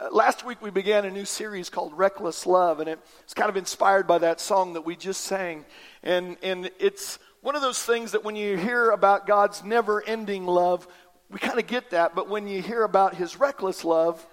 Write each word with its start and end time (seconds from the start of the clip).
Uh, 0.00 0.08
last 0.12 0.44
week 0.46 0.62
we 0.62 0.70
began 0.70 1.04
a 1.04 1.10
new 1.10 1.26
series 1.26 1.68
called 1.68 1.92
Reckless 1.92 2.46
Love, 2.46 2.80
and 2.80 2.88
it's 2.88 3.34
kind 3.34 3.50
of 3.50 3.56
inspired 3.56 4.06
by 4.06 4.16
that 4.18 4.40
song 4.40 4.72
that 4.72 4.80
we 4.82 4.96
just 4.96 5.22
sang. 5.22 5.64
And, 6.02 6.38
and 6.42 6.70
it's 6.78 7.18
one 7.42 7.54
of 7.54 7.60
those 7.60 7.82
things 7.82 8.12
that 8.12 8.24
when 8.24 8.34
you 8.34 8.56
hear 8.56 8.92
about 8.92 9.26
God's 9.26 9.62
never 9.62 10.02
ending 10.02 10.46
love, 10.46 10.88
we 11.28 11.38
kind 11.38 11.58
of 11.58 11.66
get 11.66 11.90
that. 11.90 12.14
But 12.14 12.30
when 12.30 12.46
you 12.46 12.62
hear 12.62 12.82
about 12.82 13.14
his 13.14 13.38
reckless 13.38 13.84
love, 13.84 14.26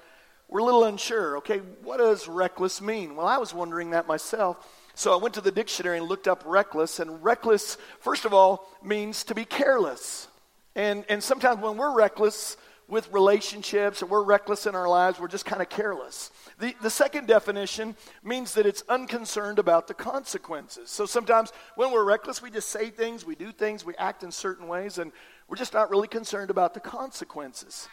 we're 0.47 0.61
a 0.61 0.63
little 0.63 0.85
unsure. 0.85 1.37
Okay, 1.39 1.57
what 1.83 1.97
does 1.97 2.29
reckless 2.29 2.79
mean? 2.79 3.17
Well, 3.17 3.27
I 3.27 3.37
was 3.37 3.53
wondering 3.53 3.89
that 3.89 4.07
myself. 4.07 4.65
So 4.93 5.11
I 5.11 5.21
went 5.21 5.33
to 5.35 5.41
the 5.41 5.51
dictionary 5.51 5.97
and 5.97 6.07
looked 6.07 6.29
up 6.29 6.43
reckless. 6.45 6.99
And 6.99 7.21
reckless, 7.21 7.77
first 7.99 8.23
of 8.23 8.33
all, 8.33 8.69
means 8.81 9.25
to 9.25 9.35
be 9.35 9.43
careless. 9.43 10.29
And, 10.75 11.03
and 11.09 11.21
sometimes 11.21 11.61
when 11.61 11.75
we're 11.75 11.93
reckless, 11.93 12.55
with 12.87 13.11
relationships 13.11 14.01
or 14.01 14.05
we're 14.05 14.23
reckless 14.23 14.65
in 14.65 14.75
our 14.75 14.87
lives, 14.87 15.19
we're 15.19 15.27
just 15.27 15.45
kind 15.45 15.61
of 15.61 15.69
careless. 15.69 16.31
The, 16.59 16.73
the 16.81 16.89
second 16.89 17.27
definition 17.27 17.95
means 18.23 18.53
that 18.53 18.65
it's 18.65 18.83
unconcerned 18.87 19.59
about 19.59 19.87
the 19.87 19.93
consequences. 19.93 20.89
So 20.89 21.05
sometimes 21.05 21.51
when 21.75 21.91
we're 21.91 22.05
reckless, 22.05 22.41
we 22.41 22.49
just 22.49 22.69
say 22.69 22.89
things, 22.89 23.25
we 23.25 23.35
do 23.35 23.51
things, 23.51 23.83
we 23.83 23.93
act 23.95 24.23
in 24.23 24.31
certain 24.31 24.67
ways, 24.67 24.97
and 24.97 25.11
we're 25.49 25.57
just 25.57 25.73
not 25.73 25.89
really 25.89 26.07
concerned 26.07 26.49
about 26.49 26.73
the 26.73 26.79
consequences. 26.79 27.89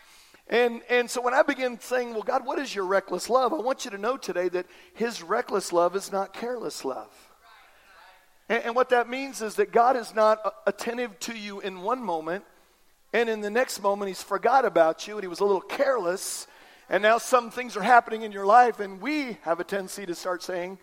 And, 0.47 0.83
and 0.89 1.11
so 1.11 1.23
when 1.23 1.35
I 1.35 1.43
begin 1.43 1.81
saying, 1.81 2.13
Well, 2.13 2.23
God, 2.23 2.45
what 2.45 2.59
is 2.59 2.75
your 2.75 2.85
reckless 2.85 3.31
love? 3.31 3.53
I 3.53 3.57
want 3.57 3.85
you 3.85 3.91
to 3.93 3.99
know 3.99 4.17
today 4.17 4.49
that 4.51 4.67
His 4.95 5.23
reckless 5.23 5.73
love 5.73 5.97
is 5.97 6.13
not 6.13 6.35
careless 6.35 6.85
love. 6.85 7.11
And, 8.49 8.63
and 8.65 8.75
what 8.77 8.91
that 8.91 9.09
means 9.09 9.41
is 9.41 9.55
that 9.55 9.73
God 9.73 9.97
is 9.97 10.15
not 10.15 10.55
attentive 10.67 11.19
to 11.21 11.37
you 11.37 11.61
in 11.61 11.81
one 11.81 12.03
moment 12.03 12.45
and 13.15 13.31
in 13.31 13.41
the 13.41 13.49
next 13.49 13.81
moment, 13.81 14.09
he's 14.09 14.23
forgot 14.23 14.65
about 14.65 15.07
you 15.07 15.15
and 15.15 15.23
he 15.23 15.29
was 15.29 15.39
a 15.39 15.45
little 15.45 15.61
careless. 15.61 16.49
And 16.91 17.01
now 17.01 17.19
some 17.19 17.53
things 17.53 17.77
are 17.77 17.83
happening 17.83 18.23
in 18.23 18.33
your 18.33 18.45
life, 18.45 18.81
and 18.81 19.01
we 19.01 19.39
have 19.43 19.61
a 19.61 19.65
tendency 19.65 20.05
to 20.05 20.17
start 20.17 20.43
saying, 20.43 20.79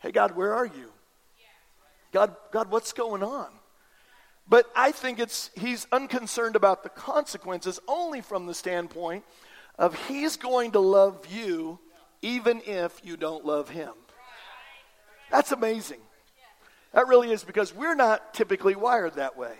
Hey, 0.00 0.12
God, 0.12 0.36
where 0.36 0.54
are 0.54 0.66
you? 0.66 0.92
God, 2.12 2.36
God, 2.52 2.70
what's 2.70 2.92
going 2.92 3.22
on? 3.22 3.48
But 4.46 4.70
I 4.76 4.92
think 4.92 5.18
it's 5.18 5.50
he's 5.56 5.86
unconcerned 5.90 6.54
about 6.54 6.82
the 6.82 6.88
consequences 6.90 7.80
only 7.88 8.20
from 8.20 8.46
the 8.46 8.54
standpoint 8.54 9.24
of 9.78 9.94
he's 10.06 10.36
going 10.36 10.72
to 10.72 10.80
love 10.80 11.26
you 11.32 11.78
even 12.20 12.60
if 12.66 13.00
you 13.02 13.16
don't 13.16 13.46
love 13.46 13.70
him. 13.70 13.92
That's 15.30 15.52
amazing. 15.52 16.00
That 16.92 17.06
really 17.06 17.30
is 17.30 17.42
because 17.42 17.74
we're 17.74 17.94
not 17.94 18.34
typically 18.34 18.74
wired 18.74 19.14
that 19.14 19.38
way. 19.38 19.54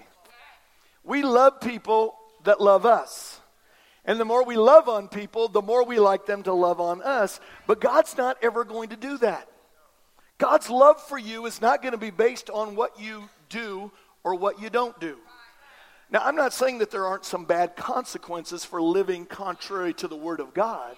We 1.04 1.22
love 1.22 1.60
people 1.60 2.16
that 2.44 2.60
love 2.60 2.86
us. 2.86 3.40
And 4.04 4.18
the 4.18 4.24
more 4.24 4.44
we 4.44 4.56
love 4.56 4.88
on 4.88 5.08
people, 5.08 5.48
the 5.48 5.62
more 5.62 5.84
we 5.84 5.98
like 5.98 6.26
them 6.26 6.42
to 6.44 6.52
love 6.52 6.80
on 6.80 7.02
us. 7.02 7.38
But 7.66 7.80
God's 7.80 8.16
not 8.16 8.38
ever 8.42 8.64
going 8.64 8.90
to 8.90 8.96
do 8.96 9.18
that. 9.18 9.46
God's 10.38 10.70
love 10.70 11.00
for 11.02 11.18
you 11.18 11.44
is 11.46 11.60
not 11.60 11.82
going 11.82 11.92
to 11.92 11.98
be 11.98 12.10
based 12.10 12.48
on 12.48 12.74
what 12.74 12.98
you 12.98 13.28
do 13.50 13.92
or 14.24 14.34
what 14.34 14.60
you 14.60 14.70
don't 14.70 14.98
do. 14.98 15.18
Now, 16.10 16.22
I'm 16.24 16.34
not 16.34 16.52
saying 16.52 16.78
that 16.78 16.90
there 16.90 17.06
aren't 17.06 17.24
some 17.24 17.44
bad 17.44 17.76
consequences 17.76 18.64
for 18.64 18.82
living 18.82 19.26
contrary 19.26 19.94
to 19.94 20.08
the 20.08 20.16
Word 20.16 20.40
of 20.40 20.54
God. 20.54 20.96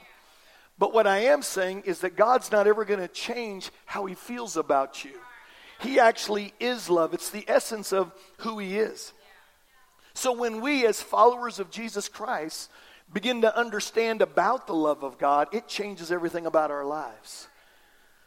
But 0.78 0.94
what 0.94 1.06
I 1.06 1.18
am 1.24 1.42
saying 1.42 1.82
is 1.84 2.00
that 2.00 2.16
God's 2.16 2.50
not 2.50 2.66
ever 2.66 2.84
going 2.84 3.00
to 3.00 3.08
change 3.08 3.70
how 3.84 4.06
He 4.06 4.14
feels 4.14 4.56
about 4.56 5.04
you. 5.04 5.12
He 5.80 5.98
actually 5.98 6.54
is 6.60 6.88
love, 6.88 7.12
it's 7.12 7.30
the 7.30 7.44
essence 7.48 7.92
of 7.92 8.12
who 8.38 8.58
He 8.58 8.78
is. 8.78 9.12
So 10.14 10.32
when 10.32 10.60
we, 10.60 10.86
as 10.86 11.00
followers 11.00 11.58
of 11.58 11.70
Jesus 11.70 12.08
Christ, 12.08 12.70
begin 13.12 13.42
to 13.42 13.56
understand 13.56 14.22
about 14.22 14.66
the 14.66 14.74
love 14.74 15.02
of 15.02 15.18
God, 15.18 15.48
it 15.52 15.68
changes 15.68 16.12
everything 16.12 16.46
about 16.46 16.70
our 16.70 16.84
lives. 16.84 17.48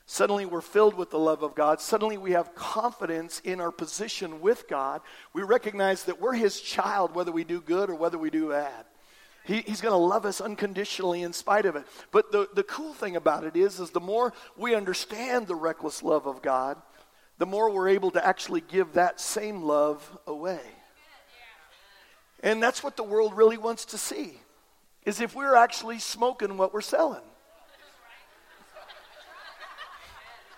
Suddenly 0.07 0.45
we're 0.45 0.61
filled 0.61 0.93
with 0.93 1.09
the 1.09 1.19
love 1.19 1.41
of 1.41 1.55
God. 1.55 1.81
Suddenly 1.81 2.17
we 2.17 2.31
have 2.31 2.53
confidence 2.53 3.39
in 3.43 3.59
our 3.59 3.71
position 3.71 4.39
with 4.39 4.67
God. 4.67 5.01
We 5.33 5.41
recognize 5.41 6.03
that 6.03 6.21
we're 6.21 6.33
His 6.33 6.61
child, 6.61 7.15
whether 7.15 7.31
we 7.31 7.43
do 7.43 7.59
good 7.59 7.89
or 7.89 7.95
whether 7.95 8.17
we 8.17 8.29
do 8.29 8.49
bad. 8.49 8.85
He, 9.45 9.61
he's 9.61 9.81
going 9.81 9.93
to 9.93 9.97
love 9.97 10.25
us 10.25 10.41
unconditionally 10.41 11.21
in 11.21 11.33
spite 11.33 11.65
of 11.65 11.75
it. 11.75 11.85
But 12.11 12.31
the, 12.31 12.49
the 12.53 12.63
cool 12.63 12.93
thing 12.93 13.15
about 13.15 13.43
it 13.43 13.55
is, 13.55 13.79
is 13.79 13.91
the 13.91 13.99
more 13.99 14.33
we 14.57 14.73
understand 14.73 15.47
the 15.47 15.55
reckless 15.55 16.01
love 16.01 16.27
of 16.27 16.41
God, 16.41 16.77
the 17.37 17.45
more 17.45 17.69
we're 17.69 17.89
able 17.89 18.11
to 18.11 18.25
actually 18.25 18.61
give 18.61 18.93
that 18.93 19.19
same 19.19 19.63
love 19.63 20.17
away. 20.25 20.61
And 22.45 22.61
that's 22.61 22.83
what 22.83 22.95
the 22.95 23.03
world 23.03 23.35
really 23.35 23.57
wants 23.57 23.85
to 23.85 23.97
see 23.97 24.39
is 25.03 25.19
if 25.19 25.35
we're 25.35 25.55
actually 25.55 25.97
smoking 25.97 26.57
what 26.57 26.73
we're 26.73 26.81
selling. 26.81 27.23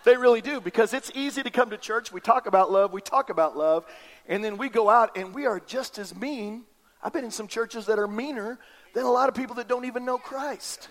They 0.04 0.18
really 0.18 0.42
do 0.42 0.62
because 0.62 0.94
it's 0.94 1.12
easy 1.16 1.44
to 1.44 1.50
come 1.50 1.70
to 1.70 1.78
church. 1.78 2.12
We 2.12 2.20
talk 2.20 2.46
about 2.46 2.72
love, 2.72 2.92
we 2.92 3.02
talk 3.02 3.30
about 3.30 3.58
love, 3.58 3.86
and 4.28 4.44
then 4.44 4.58
we 4.58 4.68
go 4.68 4.90
out 4.90 5.18
and 5.18 5.34
we 5.34 5.46
are 5.46 5.62
just 5.62 5.98
as 5.98 6.14
mean. 6.14 6.64
I've 7.02 7.14
been 7.14 7.26
in 7.26 7.32
some 7.32 7.48
churches 7.48 7.86
that 7.86 8.00
are 8.00 8.08
meaner 8.08 8.60
than 8.94 9.06
a 9.06 9.12
lot 9.12 9.30
of 9.30 9.36
people 9.36 9.56
that 9.56 9.70
don't 9.70 9.86
even 9.86 10.04
know 10.04 10.18
Christ. 10.18 10.90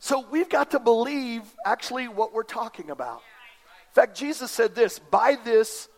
So 0.00 0.26
we've 0.28 0.48
got 0.48 0.72
to 0.72 0.80
believe 0.80 1.42
actually 1.64 2.08
what 2.08 2.32
we're 2.32 2.42
talking 2.42 2.90
about. 2.90 3.22
In 3.90 3.94
fact, 3.94 4.16
Jesus 4.16 4.50
said 4.50 4.74
this 4.74 4.98
By 4.98 5.36
this 5.44 5.88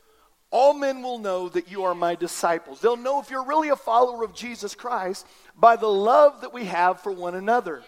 all 0.55 0.73
men 0.73 1.03
will 1.03 1.19
know 1.19 1.49
that 1.49 1.69
you 1.69 1.83
are 1.83 1.97
my 1.97 2.15
disciples. 2.15 2.81
They'll 2.81 2.97
know 2.97 3.21
if 3.21 3.29
you're 3.29 3.45
really 3.45 3.71
a 3.71 3.77
follower 3.77 4.23
of 4.23 4.37
Jesus 4.37 4.77
Christ 4.77 5.27
by 5.59 5.75
the 5.75 5.89
love 5.89 6.43
that 6.43 6.55
we 6.55 6.67
have 6.67 7.01
for 7.01 7.11
one 7.11 7.35
another. 7.35 7.83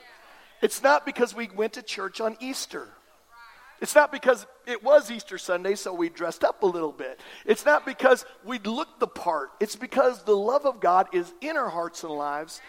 It's 0.61 0.83
not 0.83 1.07
because 1.07 1.33
we 1.33 1.49
went 1.55 1.75
to 1.75 1.83
church 1.83 2.21
on 2.21 2.37
Easter. 2.41 2.89
It's 3.81 3.95
not 3.95 4.11
because 4.11 4.49
it 4.67 4.83
was 4.83 5.13
Easter 5.13 5.39
Sunday, 5.39 5.77
so 5.77 5.95
we 5.95 6.09
dressed 6.09 6.43
up 6.43 6.65
a 6.65 6.67
little 6.67 6.91
bit. 6.91 7.21
It's 7.45 7.65
not 7.65 7.87
because 7.87 8.25
we 8.45 8.59
looked 8.59 8.99
the 8.99 9.07
part. 9.07 9.51
It's 9.61 9.77
because 9.77 10.25
the 10.25 10.37
love 10.37 10.67
of 10.67 10.81
God 10.81 11.07
is 11.13 11.33
in 11.41 11.57
our 11.57 11.69
hearts 11.69 12.03
and 12.03 12.13
lives. 12.13 12.61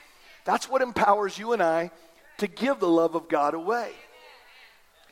That's 0.45 0.69
what 0.69 0.83
empowers 0.83 1.39
you 1.39 1.53
and 1.53 1.63
I 1.63 1.89
to 2.37 2.45
give 2.45 2.79
the 2.79 2.87
love 2.87 3.15
of 3.15 3.27
God 3.29 3.55
away. 3.55 3.93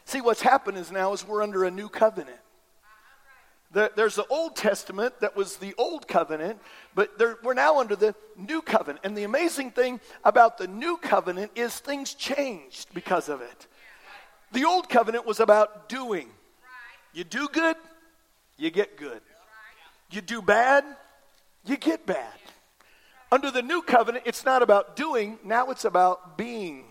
See, 0.06 0.22
what's 0.22 0.44
happened 0.44 0.78
is 0.78 0.92
now 0.92 1.12
is 1.14 1.28
we're 1.28 1.42
under 1.42 1.64
a 1.64 1.72
new 1.72 1.90
covenant. 1.90 2.38
There's 3.72 4.16
the 4.16 4.28
Old 4.28 4.56
Testament 4.56 5.20
that 5.20 5.36
was 5.36 5.58
the 5.58 5.74
Old 5.78 6.08
Covenant, 6.08 6.60
but 6.94 7.18
there, 7.18 7.38
we're 7.44 7.54
now 7.54 7.80
under 7.80 7.96
the 7.96 8.16
New 8.38 8.62
Covenant. 8.62 9.04
And 9.04 9.18
the 9.18 9.24
amazing 9.24 9.72
thing 9.72 10.00
about 10.24 10.58
the 10.58 10.68
New 10.68 10.96
Covenant 10.98 11.52
is 11.56 11.78
things 11.80 12.14
changed 12.14 12.94
because 12.94 13.28
of 13.28 13.42
it. 13.42 13.68
The 14.54 14.64
Old 14.64 14.88
Covenant 14.88 15.26
was 15.26 15.42
about 15.42 15.90
doing. 15.90 16.30
You 17.14 17.26
do 17.26 17.50
good, 17.52 17.76
you 18.58 18.70
get 18.70 18.98
good. 18.98 19.22
You 20.12 20.22
do 20.22 20.42
bad, 20.42 20.86
you 21.66 21.76
get 21.76 22.06
bad. 22.06 22.34
Under 23.32 23.52
the 23.52 23.62
New 23.62 23.82
Covenant, 23.82 24.24
it's 24.26 24.46
not 24.46 24.62
about 24.62 24.96
doing, 24.96 25.40
now 25.44 25.72
it's 25.72 25.84
about 25.84 26.38
being. 26.38 26.86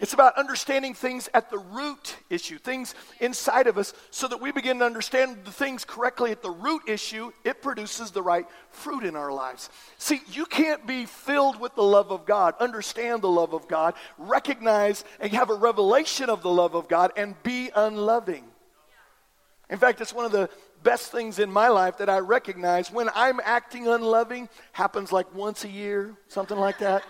It's 0.00 0.14
about 0.14 0.38
understanding 0.38 0.94
things 0.94 1.28
at 1.34 1.50
the 1.50 1.58
root 1.58 2.16
issue, 2.30 2.56
things 2.56 2.94
inside 3.20 3.66
of 3.66 3.76
us, 3.76 3.92
so 4.10 4.26
that 4.28 4.40
we 4.40 4.50
begin 4.50 4.78
to 4.78 4.86
understand 4.86 5.44
the 5.44 5.52
things 5.52 5.84
correctly 5.84 6.30
at 6.30 6.42
the 6.42 6.50
root 6.50 6.82
issue. 6.88 7.32
It 7.44 7.60
produces 7.60 8.10
the 8.10 8.22
right 8.22 8.46
fruit 8.70 9.04
in 9.04 9.14
our 9.14 9.30
lives. 9.30 9.68
See, 9.98 10.22
you 10.32 10.46
can't 10.46 10.86
be 10.86 11.04
filled 11.04 11.60
with 11.60 11.74
the 11.74 11.82
love 11.82 12.10
of 12.10 12.24
God, 12.24 12.54
understand 12.58 13.20
the 13.20 13.28
love 13.28 13.52
of 13.52 13.68
God, 13.68 13.92
recognize 14.16 15.04
and 15.20 15.30
have 15.32 15.50
a 15.50 15.54
revelation 15.54 16.30
of 16.30 16.40
the 16.40 16.50
love 16.50 16.74
of 16.74 16.88
God, 16.88 17.12
and 17.14 17.40
be 17.42 17.70
unloving. 17.76 18.44
In 19.68 19.78
fact, 19.78 20.00
it's 20.00 20.14
one 20.14 20.24
of 20.24 20.32
the 20.32 20.48
best 20.82 21.12
things 21.12 21.38
in 21.38 21.52
my 21.52 21.68
life 21.68 21.98
that 21.98 22.08
I 22.08 22.20
recognize 22.20 22.90
when 22.90 23.10
I'm 23.14 23.38
acting 23.44 23.86
unloving 23.86 24.48
happens 24.72 25.12
like 25.12 25.32
once 25.34 25.62
a 25.64 25.68
year, 25.68 26.16
something 26.28 26.58
like 26.58 26.78
that 26.78 27.04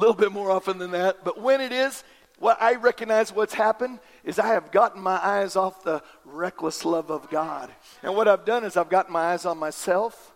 a 0.00 0.08
little 0.08 0.14
bit 0.14 0.32
more 0.32 0.50
often 0.50 0.78
than 0.78 0.92
that. 0.92 1.24
But 1.24 1.38
when 1.42 1.60
it 1.60 1.72
is, 1.72 2.04
what 2.38 2.56
I 2.60 2.76
recognize 2.76 3.34
what's 3.34 3.52
happened 3.52 3.98
is 4.24 4.38
I 4.38 4.46
have 4.46 4.72
gotten 4.72 5.02
my 5.02 5.18
eyes 5.22 5.56
off 5.56 5.84
the 5.84 6.02
reckless 6.24 6.86
love 6.86 7.10
of 7.10 7.28
God. 7.28 7.70
And 8.02 8.16
what 8.16 8.26
I've 8.26 8.46
done 8.46 8.64
is 8.64 8.78
I've 8.78 8.88
gotten 8.88 9.12
my 9.12 9.32
eyes 9.32 9.44
on 9.44 9.58
myself. 9.58 10.32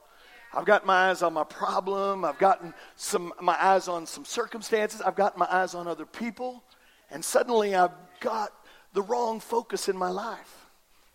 I've 0.53 0.67
got 0.67 0.85
my 0.85 1.09
eyes 1.09 1.23
on 1.23 1.33
my 1.33 1.45
problem. 1.45 2.27
I've 2.27 2.39
gotten 2.39 2.75
some 2.97 3.33
my 3.41 3.57
eyes 3.59 3.89
on 3.89 4.05
some 4.05 4.27
circumstances. 4.27 5.01
I've 5.01 5.17
got 5.17 5.39
my 5.39 5.47
eyes 5.51 5.75
on 5.75 5.89
other 5.89 6.05
people. 6.05 6.63
And 7.11 7.25
suddenly 7.25 7.75
I've 7.75 7.97
got 8.21 8.53
the 8.93 9.01
wrong 9.01 9.41
focus 9.41 9.89
in 9.89 9.97
my 9.97 10.11
life. 10.11 10.67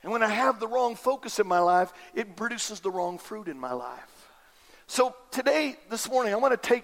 And 0.02 0.12
when 0.12 0.24
I 0.24 0.30
have 0.30 0.60
the 0.60 0.68
wrong 0.68 0.96
focus 0.96 1.40
in 1.40 1.46
my 1.46 1.60
life, 1.60 1.94
it 2.16 2.36
produces 2.36 2.80
the 2.80 2.90
wrong 2.90 3.20
fruit 3.20 3.48
in 3.48 3.60
my 3.60 3.74
life. 3.74 4.32
So 4.88 5.16
today, 5.30 5.78
this 5.92 6.10
morning, 6.10 6.34
I 6.34 6.38
want 6.38 6.60
to 6.60 6.68
take 6.68 6.84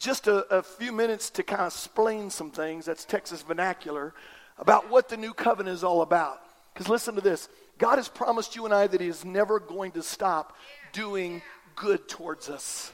just 0.00 0.26
a, 0.26 0.46
a 0.52 0.62
few 0.62 0.90
minutes 0.90 1.30
to 1.30 1.42
kind 1.44 1.60
of 1.60 1.68
explain 1.68 2.30
some 2.30 2.50
things, 2.50 2.86
that's 2.86 3.04
Texas 3.04 3.42
vernacular, 3.42 4.14
about 4.58 4.90
what 4.90 5.08
the 5.08 5.16
new 5.16 5.32
covenant 5.32 5.76
is 5.76 5.84
all 5.84 6.02
about. 6.02 6.40
Because 6.72 6.88
listen 6.88 7.14
to 7.14 7.20
this 7.20 7.48
God 7.78 7.96
has 7.96 8.08
promised 8.08 8.56
you 8.56 8.64
and 8.64 8.74
I 8.74 8.86
that 8.88 9.00
He 9.00 9.06
is 9.06 9.24
never 9.24 9.60
going 9.60 9.92
to 9.92 10.02
stop 10.02 10.56
doing 10.92 11.42
good 11.76 12.08
towards 12.08 12.48
us. 12.50 12.92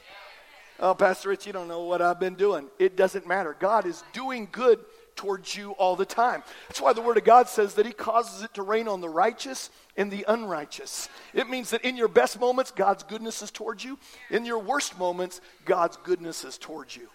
Oh, 0.79 0.95
Pastor 0.95 1.31
Rich, 1.31 1.47
you 1.47 1.53
don't 1.53 1.69
know 1.69 1.85
what 1.85 2.03
I've 2.03 2.21
been 2.21 2.35
doing. 2.35 2.69
It 2.79 2.97
doesn't 2.97 3.27
matter. 3.27 3.57
God 3.59 3.87
is 3.87 4.05
doing 4.13 4.49
good 4.53 4.79
towards 5.17 5.57
you 5.57 5.73
all 5.73 5.97
the 5.97 6.07
time. 6.07 6.43
That's 6.69 6.81
why 6.81 6.93
the 6.93 7.03
Word 7.03 7.17
of 7.17 7.25
God 7.25 7.49
says 7.49 7.75
that 7.75 7.87
He 7.87 7.93
causes 7.93 8.43
it 8.43 8.55
to 8.55 8.63
rain 8.63 8.87
on 8.89 9.01
the 9.01 9.09
righteous 9.09 9.71
and 9.97 10.11
the 10.11 10.25
unrighteous. 10.29 11.09
It 11.35 11.49
means 11.49 11.71
that 11.71 11.85
in 11.85 11.97
your 11.97 12.09
best 12.09 12.39
moments, 12.39 12.71
God's 12.71 13.03
goodness 13.03 13.43
is 13.43 13.51
towards 13.51 13.85
you. 13.85 13.99
In 14.31 14.45
your 14.45 14.59
worst 14.59 14.99
moments, 14.99 15.41
God's 15.65 15.97
goodness 16.05 16.45
is 16.45 16.59
towards 16.59 16.97
you. 16.97 17.09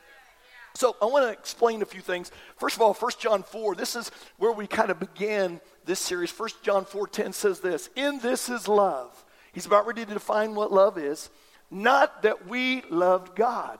So 0.73 0.95
I 1.01 1.05
want 1.05 1.25
to 1.25 1.31
explain 1.31 1.81
a 1.81 1.85
few 1.85 2.01
things. 2.01 2.31
First 2.57 2.75
of 2.75 2.81
all, 2.81 2.93
1 2.93 3.11
John 3.19 3.43
4, 3.43 3.75
this 3.75 3.95
is 3.95 4.09
where 4.37 4.51
we 4.51 4.67
kind 4.67 4.89
of 4.89 4.99
began 4.99 5.59
this 5.85 5.99
series. 5.99 6.31
1 6.31 6.49
John 6.63 6.85
4:10 6.85 7.33
says 7.33 7.59
this, 7.59 7.89
"In 7.95 8.19
this 8.19 8.49
is 8.49 8.67
love." 8.67 9.25
He's 9.51 9.65
about 9.65 9.85
ready 9.85 10.05
to 10.05 10.13
define 10.13 10.55
what 10.55 10.71
love 10.71 10.97
is, 10.97 11.29
not 11.69 12.21
that 12.21 12.47
we 12.47 12.83
loved 12.83 13.35
God. 13.35 13.79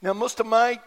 Now, 0.00 0.14
most 0.14 0.40
of 0.40 0.46
my 0.46 0.80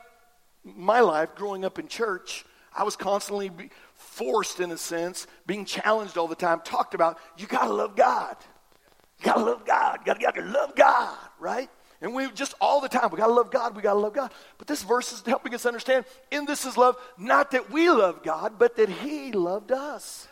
my 0.63 1.01
life 1.01 1.35
growing 1.35 1.65
up 1.65 1.79
in 1.79 1.87
church, 1.87 2.45
I 2.75 2.83
was 2.83 2.95
constantly 2.95 3.51
forced, 3.95 4.59
in 4.59 4.71
a 4.71 4.77
sense, 4.77 5.27
being 5.45 5.65
challenged 5.65 6.17
all 6.17 6.27
the 6.27 6.35
time, 6.35 6.61
talked 6.63 6.93
about, 6.93 7.17
you 7.37 7.47
got 7.47 7.63
to 7.63 7.73
love 7.73 7.95
God. 7.95 8.35
You 9.19 9.25
got 9.25 9.35
to 9.35 9.43
love 9.43 9.65
God. 9.65 9.99
You 10.05 10.13
got 10.15 10.35
to 10.35 10.41
love 10.41 10.75
God, 10.75 11.17
right? 11.39 11.69
And 12.01 12.13
we 12.13 12.29
just 12.31 12.53
all 12.59 12.81
the 12.81 12.89
time, 12.89 13.09
we 13.11 13.17
got 13.17 13.27
to 13.27 13.33
love 13.33 13.49
God, 13.49 13.75
we 13.75 13.81
got 13.81 13.93
to 13.93 13.99
love 13.99 14.13
God. 14.13 14.31
But 14.57 14.67
this 14.67 14.83
verse 14.83 15.13
is 15.13 15.23
helping 15.25 15.55
us 15.55 15.65
understand 15.65 16.05
in 16.31 16.45
this 16.45 16.65
is 16.65 16.75
love, 16.75 16.97
not 17.17 17.51
that 17.51 17.71
we 17.71 17.89
love 17.89 18.23
God, 18.23 18.59
but 18.59 18.75
that 18.75 18.89
He 18.89 19.31
loved 19.31 19.71
us. 19.71 20.27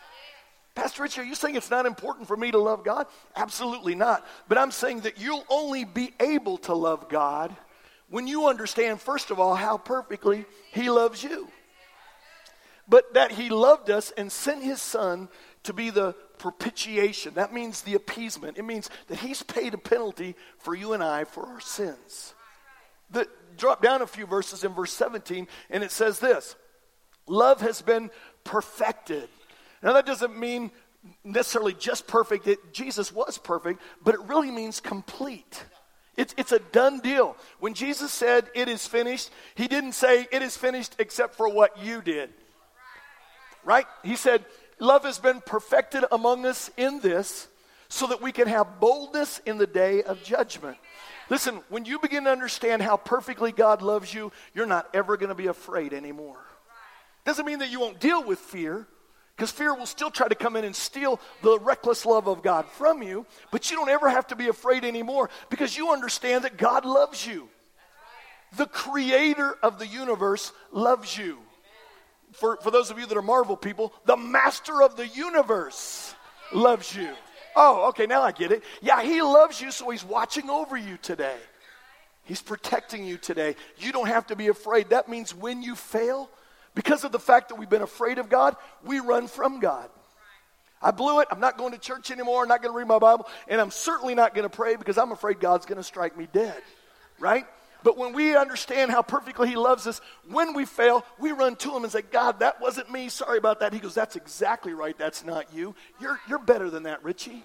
Pastor 0.74 1.02
Rich, 1.02 1.18
are 1.18 1.24
you 1.24 1.34
saying 1.34 1.56
it's 1.56 1.70
not 1.70 1.86
important 1.86 2.26
for 2.26 2.36
me 2.36 2.50
to 2.50 2.58
love 2.58 2.84
God? 2.84 3.06
Absolutely 3.36 3.94
not. 3.94 4.26
But 4.48 4.58
I'm 4.58 4.70
saying 4.70 5.00
that 5.00 5.20
you'll 5.20 5.44
only 5.48 5.84
be 5.84 6.12
able 6.18 6.58
to 6.58 6.74
love 6.74 7.08
God 7.08 7.54
when 8.12 8.26
you 8.26 8.46
understand, 8.46 9.00
first 9.00 9.30
of 9.30 9.40
all, 9.40 9.54
how 9.54 9.78
perfectly 9.78 10.44
He 10.70 10.90
loves 10.90 11.24
you. 11.24 11.48
But 12.86 13.14
that 13.14 13.32
He 13.32 13.48
loved 13.48 13.88
us 13.88 14.12
and 14.18 14.30
sent 14.30 14.62
His 14.62 14.82
Son 14.82 15.30
to 15.62 15.72
be 15.72 15.88
the 15.88 16.12
propitiation. 16.36 17.32
That 17.34 17.54
means 17.54 17.80
the 17.80 17.94
appeasement. 17.94 18.58
It 18.58 18.64
means 18.64 18.90
that 19.08 19.20
He's 19.20 19.42
paid 19.42 19.72
a 19.72 19.78
penalty 19.78 20.36
for 20.58 20.74
you 20.74 20.92
and 20.92 21.02
I 21.02 21.24
for 21.24 21.46
our 21.46 21.60
sins. 21.60 22.34
The, 23.10 23.26
drop 23.56 23.80
down 23.80 24.02
a 24.02 24.06
few 24.06 24.26
verses 24.26 24.62
in 24.62 24.72
verse 24.74 24.92
17, 24.92 25.48
and 25.70 25.82
it 25.82 25.90
says 25.90 26.20
this 26.20 26.54
Love 27.26 27.62
has 27.62 27.80
been 27.80 28.10
perfected. 28.44 29.30
Now, 29.82 29.94
that 29.94 30.04
doesn't 30.04 30.38
mean 30.38 30.70
necessarily 31.24 31.72
just 31.72 32.06
perfect, 32.06 32.46
it, 32.46 32.74
Jesus 32.74 33.10
was 33.10 33.38
perfect, 33.38 33.80
but 34.04 34.14
it 34.14 34.20
really 34.24 34.50
means 34.50 34.80
complete. 34.80 35.64
It's, 36.16 36.34
it's 36.36 36.52
a 36.52 36.58
done 36.58 37.00
deal. 37.00 37.36
When 37.58 37.74
Jesus 37.74 38.12
said, 38.12 38.50
It 38.54 38.68
is 38.68 38.86
finished, 38.86 39.30
he 39.54 39.68
didn't 39.68 39.92
say, 39.92 40.26
It 40.30 40.42
is 40.42 40.56
finished 40.56 40.96
except 40.98 41.34
for 41.34 41.48
what 41.48 41.82
you 41.82 42.02
did. 42.02 42.30
Right? 43.64 43.86
He 44.02 44.16
said, 44.16 44.44
Love 44.78 45.04
has 45.04 45.18
been 45.18 45.40
perfected 45.40 46.04
among 46.10 46.44
us 46.44 46.70
in 46.76 47.00
this 47.00 47.48
so 47.88 48.06
that 48.08 48.20
we 48.20 48.32
can 48.32 48.48
have 48.48 48.80
boldness 48.80 49.40
in 49.46 49.58
the 49.58 49.66
day 49.66 50.02
of 50.02 50.22
judgment. 50.22 50.76
Listen, 51.30 51.60
when 51.68 51.84
you 51.84 51.98
begin 51.98 52.24
to 52.24 52.30
understand 52.30 52.82
how 52.82 52.96
perfectly 52.96 53.52
God 53.52 53.80
loves 53.80 54.12
you, 54.12 54.32
you're 54.54 54.66
not 54.66 54.88
ever 54.92 55.16
going 55.16 55.28
to 55.28 55.34
be 55.34 55.46
afraid 55.46 55.92
anymore. 55.94 56.38
Doesn't 57.24 57.46
mean 57.46 57.60
that 57.60 57.70
you 57.70 57.80
won't 57.80 58.00
deal 58.00 58.22
with 58.24 58.38
fear, 58.38 58.86
because 59.36 59.50
fear 59.50 59.74
will 59.74 59.86
still 59.86 60.10
try 60.10 60.28
to 60.28 60.34
come 60.34 60.56
in 60.56 60.64
and 60.64 60.76
steal 60.76 61.20
the 61.42 61.58
reckless 61.58 62.04
love 62.06 62.28
of 62.28 62.42
God 62.42 62.66
from 62.66 63.02
you, 63.02 63.26
but 63.50 63.70
you 63.70 63.76
don't 63.76 63.88
ever 63.88 64.08
have 64.08 64.26
to 64.28 64.36
be 64.36 64.48
afraid 64.48 64.84
anymore 64.84 65.30
because 65.48 65.76
you 65.76 65.92
understand 65.92 66.44
that 66.44 66.56
God 66.56 66.84
loves 66.84 67.26
you. 67.26 67.48
The 68.56 68.66
creator 68.66 69.56
of 69.62 69.78
the 69.78 69.86
universe 69.86 70.52
loves 70.70 71.16
you. 71.16 71.38
For, 72.32 72.58
for 72.62 72.70
those 72.70 72.90
of 72.90 72.98
you 72.98 73.06
that 73.06 73.16
are 73.16 73.22
Marvel 73.22 73.56
people, 73.56 73.92
the 74.04 74.16
master 74.16 74.82
of 74.82 74.96
the 74.96 75.08
universe 75.08 76.14
loves 76.52 76.94
you. 76.94 77.10
Oh, 77.56 77.88
okay, 77.88 78.06
now 78.06 78.22
I 78.22 78.32
get 78.32 78.52
it. 78.52 78.62
Yeah, 78.80 79.02
he 79.02 79.22
loves 79.22 79.60
you, 79.60 79.70
so 79.70 79.90
he's 79.90 80.04
watching 80.04 80.48
over 80.48 80.76
you 80.76 80.98
today. 80.98 81.36
He's 82.24 82.40
protecting 82.40 83.04
you 83.04 83.18
today. 83.18 83.56
You 83.78 83.92
don't 83.92 84.06
have 84.06 84.26
to 84.28 84.36
be 84.36 84.48
afraid. 84.48 84.90
That 84.90 85.08
means 85.08 85.34
when 85.34 85.62
you 85.62 85.74
fail, 85.74 86.30
because 86.74 87.04
of 87.04 87.12
the 87.12 87.18
fact 87.18 87.48
that 87.48 87.56
we've 87.56 87.68
been 87.68 87.82
afraid 87.82 88.18
of 88.18 88.28
God, 88.28 88.56
we 88.84 89.00
run 89.00 89.28
from 89.28 89.60
God. 89.60 89.88
I 90.80 90.90
blew 90.90 91.20
it. 91.20 91.28
I'm 91.30 91.40
not 91.40 91.56
going 91.58 91.72
to 91.72 91.78
church 91.78 92.10
anymore. 92.10 92.42
I'm 92.42 92.48
not 92.48 92.60
going 92.62 92.72
to 92.72 92.78
read 92.78 92.88
my 92.88 92.98
Bible. 92.98 93.28
And 93.46 93.60
I'm 93.60 93.70
certainly 93.70 94.14
not 94.14 94.34
going 94.34 94.48
to 94.48 94.54
pray 94.54 94.76
because 94.76 94.98
I'm 94.98 95.12
afraid 95.12 95.38
God's 95.38 95.64
going 95.64 95.76
to 95.76 95.84
strike 95.84 96.16
me 96.16 96.28
dead. 96.32 96.60
Right? 97.20 97.46
But 97.84 97.96
when 97.96 98.12
we 98.12 98.36
understand 98.36 98.90
how 98.90 99.02
perfectly 99.02 99.48
He 99.48 99.56
loves 99.56 99.86
us, 99.86 100.00
when 100.28 100.54
we 100.54 100.64
fail, 100.64 101.04
we 101.18 101.32
run 101.32 101.56
to 101.56 101.76
Him 101.76 101.84
and 101.84 101.92
say, 101.92 102.02
God, 102.02 102.40
that 102.40 102.60
wasn't 102.60 102.90
me. 102.90 103.08
Sorry 103.08 103.38
about 103.38 103.60
that. 103.60 103.72
He 103.72 103.78
goes, 103.78 103.94
That's 103.94 104.16
exactly 104.16 104.72
right. 104.72 104.96
That's 104.96 105.24
not 105.24 105.52
you. 105.54 105.74
You're, 106.00 106.18
you're 106.28 106.38
better 106.38 106.70
than 106.70 106.84
that, 106.84 107.04
Richie. 107.04 107.44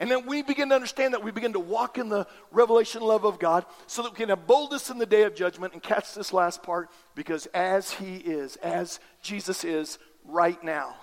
And 0.00 0.10
then 0.10 0.26
we 0.26 0.40
begin 0.42 0.70
to 0.70 0.74
understand 0.74 1.12
that 1.12 1.22
we 1.22 1.30
begin 1.30 1.52
to 1.52 1.60
walk 1.60 1.98
in 1.98 2.08
the 2.08 2.26
revelation 2.50 3.02
love 3.02 3.24
of 3.24 3.38
God 3.38 3.66
so 3.86 4.02
that 4.02 4.12
we 4.12 4.16
can 4.16 4.30
have 4.30 4.46
boldness 4.46 4.88
in 4.88 4.96
the 4.96 5.04
day 5.04 5.24
of 5.24 5.34
judgment 5.34 5.74
and 5.74 5.82
catch 5.82 6.14
this 6.14 6.32
last 6.32 6.62
part 6.62 6.88
because 7.14 7.44
as 7.52 7.90
He 7.92 8.16
is, 8.16 8.56
as 8.56 8.98
Jesus 9.20 9.62
is 9.62 9.98
right 10.24 10.62
now, 10.64 10.94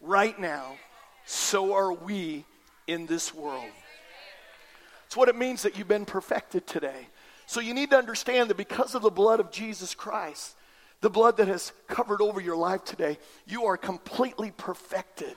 right 0.00 0.38
now, 0.38 0.76
so 1.24 1.74
are 1.74 1.92
we 1.92 2.44
in 2.86 3.06
this 3.06 3.34
world. 3.34 3.64
It's 5.06 5.16
what 5.16 5.28
it 5.28 5.36
means 5.36 5.62
that 5.62 5.76
you've 5.76 5.88
been 5.88 6.04
perfected 6.04 6.64
today. 6.64 7.08
So 7.46 7.60
you 7.60 7.74
need 7.74 7.90
to 7.90 7.98
understand 7.98 8.50
that 8.50 8.56
because 8.56 8.94
of 8.94 9.02
the 9.02 9.10
blood 9.10 9.40
of 9.40 9.50
Jesus 9.50 9.96
Christ, 9.96 10.54
the 11.00 11.10
blood 11.10 11.38
that 11.38 11.48
has 11.48 11.72
covered 11.88 12.20
over 12.20 12.40
your 12.40 12.56
life 12.56 12.84
today, 12.84 13.18
you 13.46 13.64
are 13.66 13.76
completely 13.76 14.52
perfected. 14.56 15.36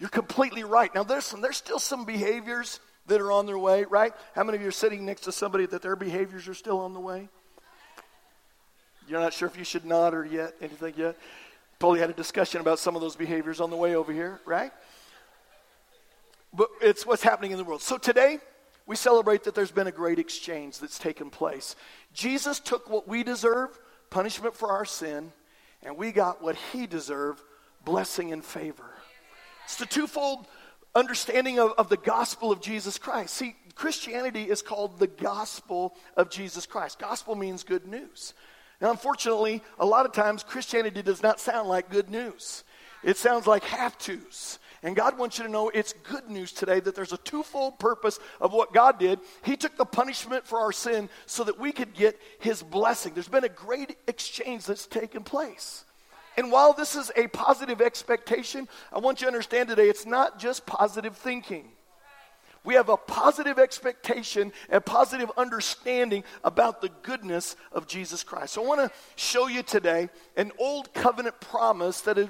You're 0.00 0.08
completely 0.08 0.64
right. 0.64 0.92
Now, 0.94 1.04
there's, 1.04 1.30
there's 1.30 1.58
still 1.58 1.78
some 1.78 2.06
behaviors 2.06 2.80
that 3.06 3.20
are 3.20 3.30
on 3.30 3.44
their 3.44 3.58
way, 3.58 3.84
right? 3.84 4.14
How 4.34 4.42
many 4.42 4.56
of 4.56 4.62
you 4.62 4.68
are 4.68 4.72
sitting 4.72 5.04
next 5.04 5.22
to 5.22 5.32
somebody 5.32 5.66
that 5.66 5.82
their 5.82 5.94
behaviors 5.94 6.48
are 6.48 6.54
still 6.54 6.80
on 6.80 6.94
the 6.94 7.00
way? 7.00 7.28
You're 9.06 9.20
not 9.20 9.34
sure 9.34 9.46
if 9.46 9.58
you 9.58 9.64
should 9.64 9.84
nod 9.84 10.14
or 10.14 10.24
yet, 10.24 10.54
anything 10.62 10.94
yet? 10.96 11.18
Probably 11.78 12.00
had 12.00 12.08
a 12.08 12.14
discussion 12.14 12.62
about 12.62 12.78
some 12.78 12.96
of 12.96 13.02
those 13.02 13.14
behaviors 13.14 13.60
on 13.60 13.68
the 13.68 13.76
way 13.76 13.94
over 13.94 14.12
here, 14.12 14.40
right? 14.46 14.72
But 16.54 16.68
it's 16.80 17.04
what's 17.04 17.22
happening 17.22 17.50
in 17.50 17.58
the 17.58 17.64
world. 17.64 17.82
So 17.82 17.98
today, 17.98 18.38
we 18.86 18.96
celebrate 18.96 19.44
that 19.44 19.54
there's 19.54 19.70
been 19.70 19.86
a 19.86 19.92
great 19.92 20.18
exchange 20.18 20.78
that's 20.78 20.98
taken 20.98 21.28
place. 21.28 21.76
Jesus 22.14 22.58
took 22.58 22.88
what 22.88 23.06
we 23.06 23.22
deserve, 23.22 23.78
punishment 24.08 24.56
for 24.56 24.70
our 24.70 24.86
sin, 24.86 25.32
and 25.82 25.96
we 25.96 26.10
got 26.10 26.42
what 26.42 26.56
he 26.72 26.86
deserved, 26.86 27.42
blessing 27.84 28.32
and 28.32 28.44
favor. 28.44 28.90
It's 29.70 29.78
the 29.78 29.86
twofold 29.86 30.48
understanding 30.96 31.60
of, 31.60 31.74
of 31.78 31.88
the 31.88 31.96
gospel 31.96 32.50
of 32.50 32.60
Jesus 32.60 32.98
Christ. 32.98 33.34
See, 33.34 33.54
Christianity 33.76 34.50
is 34.50 34.62
called 34.62 34.98
the 34.98 35.06
gospel 35.06 35.94
of 36.16 36.28
Jesus 36.28 36.66
Christ. 36.66 36.98
Gospel 36.98 37.36
means 37.36 37.62
good 37.62 37.86
news. 37.86 38.34
Now, 38.80 38.90
unfortunately, 38.90 39.62
a 39.78 39.86
lot 39.86 40.06
of 40.06 40.12
times 40.12 40.42
Christianity 40.42 41.02
does 41.02 41.22
not 41.22 41.38
sound 41.38 41.68
like 41.68 41.88
good 41.88 42.10
news. 42.10 42.64
It 43.04 43.16
sounds 43.16 43.46
like 43.46 43.62
have 43.62 43.96
tos. 43.96 44.58
And 44.82 44.96
God 44.96 45.16
wants 45.16 45.38
you 45.38 45.44
to 45.44 45.50
know 45.50 45.68
it's 45.68 45.92
good 46.02 46.28
news 46.28 46.50
today 46.50 46.80
that 46.80 46.96
there's 46.96 47.12
a 47.12 47.18
twofold 47.18 47.78
purpose 47.78 48.18
of 48.40 48.52
what 48.52 48.74
God 48.74 48.98
did. 48.98 49.20
He 49.44 49.56
took 49.56 49.76
the 49.76 49.84
punishment 49.84 50.48
for 50.48 50.58
our 50.58 50.72
sin 50.72 51.08
so 51.26 51.44
that 51.44 51.60
we 51.60 51.70
could 51.70 51.94
get 51.94 52.18
His 52.40 52.60
blessing. 52.60 53.14
There's 53.14 53.28
been 53.28 53.44
a 53.44 53.48
great 53.48 53.96
exchange 54.08 54.64
that's 54.64 54.88
taken 54.88 55.22
place. 55.22 55.84
And 56.36 56.52
while 56.52 56.72
this 56.72 56.94
is 56.94 57.10
a 57.16 57.26
positive 57.28 57.80
expectation, 57.80 58.68
I 58.92 58.98
want 58.98 59.20
you 59.20 59.26
to 59.26 59.32
understand 59.32 59.68
today 59.68 59.88
it's 59.88 60.06
not 60.06 60.38
just 60.38 60.66
positive 60.66 61.16
thinking. 61.16 61.72
We 62.62 62.74
have 62.74 62.90
a 62.90 62.96
positive 62.96 63.58
expectation, 63.58 64.52
and 64.68 64.84
positive 64.84 65.30
understanding 65.38 66.24
about 66.44 66.82
the 66.82 66.90
goodness 67.02 67.56
of 67.72 67.86
Jesus 67.86 68.22
Christ. 68.22 68.52
So 68.52 68.62
I 68.62 68.66
want 68.66 68.80
to 68.80 68.96
show 69.16 69.46
you 69.46 69.62
today 69.62 70.10
an 70.36 70.52
old 70.58 70.92
covenant 70.92 71.40
promise 71.40 72.02
that 72.02 72.18
is 72.18 72.28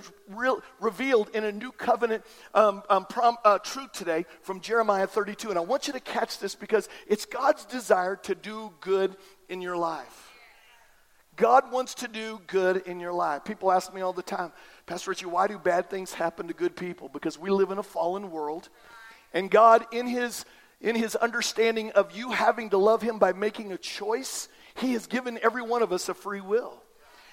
revealed 0.79 1.31
in 1.35 1.45
a 1.45 1.51
new 1.51 1.73
covenant 1.73 2.25
um, 2.55 2.85
um, 2.89 3.07
prom, 3.07 3.39
uh, 3.45 3.59
truth 3.59 3.91
today 3.91 4.25
from 4.43 4.61
Jeremiah 4.61 5.09
32. 5.09 5.51
And 5.51 5.59
I 5.59 5.63
want 5.63 5.89
you 5.89 5.93
to 5.95 6.01
catch 6.01 6.39
this 6.39 6.55
because 6.55 6.89
it's 7.09 7.25
God's 7.25 7.65
desire 7.65 8.15
to 8.17 8.37
do 8.37 8.73
good 8.81 9.17
in 9.49 9.61
your 9.61 9.77
life. 9.77 10.30
God 11.41 11.73
wants 11.73 11.95
to 11.95 12.09
do 12.09 12.39
good 12.49 12.83
in 12.87 13.01
your 13.01 13.15
life. 13.15 13.45
People 13.45 13.73
ask 13.73 13.95
me 13.95 14.03
all 14.03 14.13
the 14.13 14.23
time, 14.23 14.53
Pastor 14.85 15.11
Richie, 15.11 15.25
why 15.25 15.47
do 15.47 15.59
bad 15.59 15.89
things 15.89 16.13
happen 16.13 16.49
to 16.49 16.55
good 16.55 16.77
people? 16.77 17.09
Because 17.09 17.39
we 17.39 17.49
live 17.49 17.71
in 17.71 17.79
a 17.79 17.83
fallen 17.83 18.31
world. 18.31 18.69
And 19.33 19.51
God, 19.51 19.87
in 19.91 20.07
his, 20.07 20.45
in 20.83 20.95
his 20.95 21.17
understanding 21.17 21.93
of 21.93 22.15
you 22.15 22.31
having 22.31 22.69
to 22.71 22.77
love 22.77 23.01
him 23.01 23.19
by 23.19 23.33
making 23.33 23.73
a 23.73 23.79
choice, 23.79 24.51
he 24.75 24.93
has 24.93 25.07
given 25.07 25.39
every 25.43 25.63
one 25.63 25.83
of 25.83 25.95
us 25.95 26.11
a 26.11 26.15
free 26.15 26.43
will. 26.43 26.83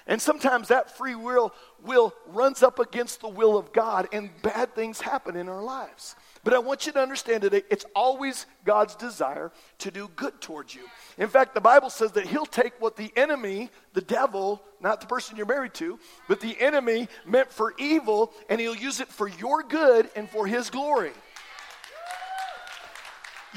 And 0.08 0.20
sometimes 0.22 0.68
that 0.68 0.96
free 0.96 1.14
will 1.14 1.52
will 1.84 2.14
runs 2.26 2.62
up 2.62 2.78
against 2.78 3.20
the 3.20 3.28
will 3.28 3.56
of 3.58 3.72
God 3.72 4.08
and 4.10 4.30
bad 4.42 4.74
things 4.74 5.00
happen 5.00 5.36
in 5.36 5.48
our 5.48 5.62
lives. 5.62 6.16
But 6.44 6.54
I 6.54 6.58
want 6.58 6.86
you 6.86 6.92
to 6.92 6.98
understand 6.98 7.42
today, 7.42 7.62
it's 7.70 7.84
always 7.94 8.46
God's 8.64 8.96
desire 8.96 9.52
to 9.78 9.90
do 9.90 10.10
good 10.16 10.40
towards 10.40 10.74
you. 10.74 10.82
In 11.18 11.28
fact, 11.28 11.54
the 11.54 11.60
Bible 11.60 11.90
says 11.90 12.12
that 12.12 12.26
He'll 12.26 12.46
take 12.46 12.72
what 12.80 12.96
the 12.96 13.12
enemy, 13.16 13.70
the 13.92 14.00
devil, 14.00 14.62
not 14.80 15.00
the 15.02 15.06
person 15.06 15.36
you're 15.36 15.46
married 15.46 15.74
to, 15.74 15.98
but 16.26 16.40
the 16.40 16.58
enemy 16.58 17.08
meant 17.26 17.52
for 17.52 17.74
evil, 17.78 18.32
and 18.48 18.60
He'll 18.60 18.74
use 18.74 19.00
it 19.00 19.08
for 19.08 19.28
your 19.28 19.62
good 19.62 20.08
and 20.16 20.28
for 20.30 20.46
His 20.46 20.70
glory. 20.70 21.12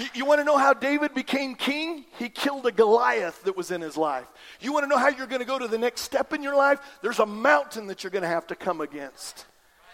You, 0.01 0.07
you 0.15 0.25
want 0.25 0.39
to 0.39 0.43
know 0.43 0.57
how 0.57 0.73
David 0.73 1.13
became 1.13 1.53
king? 1.53 2.05
He 2.17 2.27
killed 2.27 2.65
a 2.65 2.71
Goliath 2.71 3.43
that 3.43 3.55
was 3.55 3.69
in 3.69 3.81
his 3.81 3.95
life. 3.95 4.25
You 4.59 4.73
want 4.73 4.83
to 4.83 4.87
know 4.87 4.97
how 4.97 5.09
you're 5.09 5.27
going 5.27 5.41
to 5.41 5.47
go 5.47 5.59
to 5.59 5.67
the 5.67 5.77
next 5.77 6.01
step 6.01 6.33
in 6.33 6.41
your 6.41 6.55
life? 6.55 6.79
There's 7.03 7.19
a 7.19 7.25
mountain 7.25 7.85
that 7.85 8.03
you're 8.03 8.09
going 8.09 8.23
to 8.23 8.27
have 8.27 8.47
to 8.47 8.55
come 8.55 8.81
against. 8.81 9.45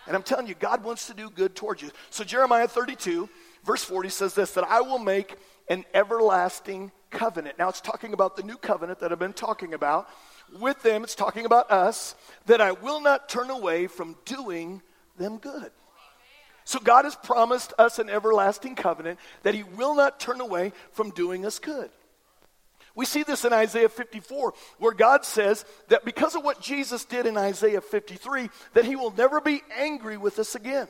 And 0.05 0.15
I'm 0.15 0.23
telling 0.23 0.47
you, 0.47 0.55
God 0.55 0.81
wants 0.85 1.07
to 1.07 1.13
do 1.13 1.29
good 1.29 1.55
towards 1.55 1.81
you. 1.81 1.91
So, 2.09 2.23
Jeremiah 2.23 2.69
32, 2.69 3.27
verse 3.65 3.83
40 3.83 4.07
says 4.07 4.33
this 4.33 4.51
that 4.51 4.63
I 4.63 4.79
will 4.79 4.99
make 4.99 5.35
an 5.67 5.83
everlasting 5.93 6.93
covenant. 7.09 7.59
Now, 7.59 7.67
it's 7.67 7.81
talking 7.81 8.13
about 8.13 8.37
the 8.37 8.43
new 8.43 8.55
covenant 8.55 8.99
that 8.99 9.11
I've 9.11 9.19
been 9.19 9.33
talking 9.33 9.73
about. 9.73 10.07
With 10.57 10.81
them, 10.83 11.03
it's 11.03 11.15
talking 11.15 11.45
about 11.45 11.69
us, 11.69 12.15
that 12.45 12.61
I 12.61 12.71
will 12.71 13.01
not 13.01 13.27
turn 13.27 13.49
away 13.49 13.87
from 13.87 14.15
doing 14.23 14.81
them 15.17 15.37
good. 15.37 15.71
So 16.67 16.79
God 16.79 17.05
has 17.05 17.15
promised 17.15 17.71
us 17.79 17.97
an 17.97 18.09
everlasting 18.09 18.75
covenant 18.75 19.19
that 19.43 19.53
He 19.53 19.63
will 19.63 19.95
not 19.95 20.19
turn 20.19 20.41
away 20.41 20.73
from 20.91 21.11
doing 21.11 21.45
us 21.45 21.59
good. 21.59 21.89
We 22.93 23.05
see 23.05 23.23
this 23.23 23.45
in 23.45 23.53
Isaiah 23.53 23.87
54, 23.87 24.53
where 24.77 24.93
God 24.93 25.23
says 25.23 25.63
that 25.87 26.03
because 26.03 26.35
of 26.35 26.43
what 26.43 26.59
Jesus 26.59 27.05
did 27.05 27.25
in 27.25 27.37
Isaiah 27.37 27.79
53, 27.79 28.49
that 28.73 28.83
He 28.83 28.97
will 28.97 29.11
never 29.11 29.39
be 29.39 29.61
angry 29.77 30.17
with 30.17 30.39
us 30.39 30.55
again. 30.55 30.89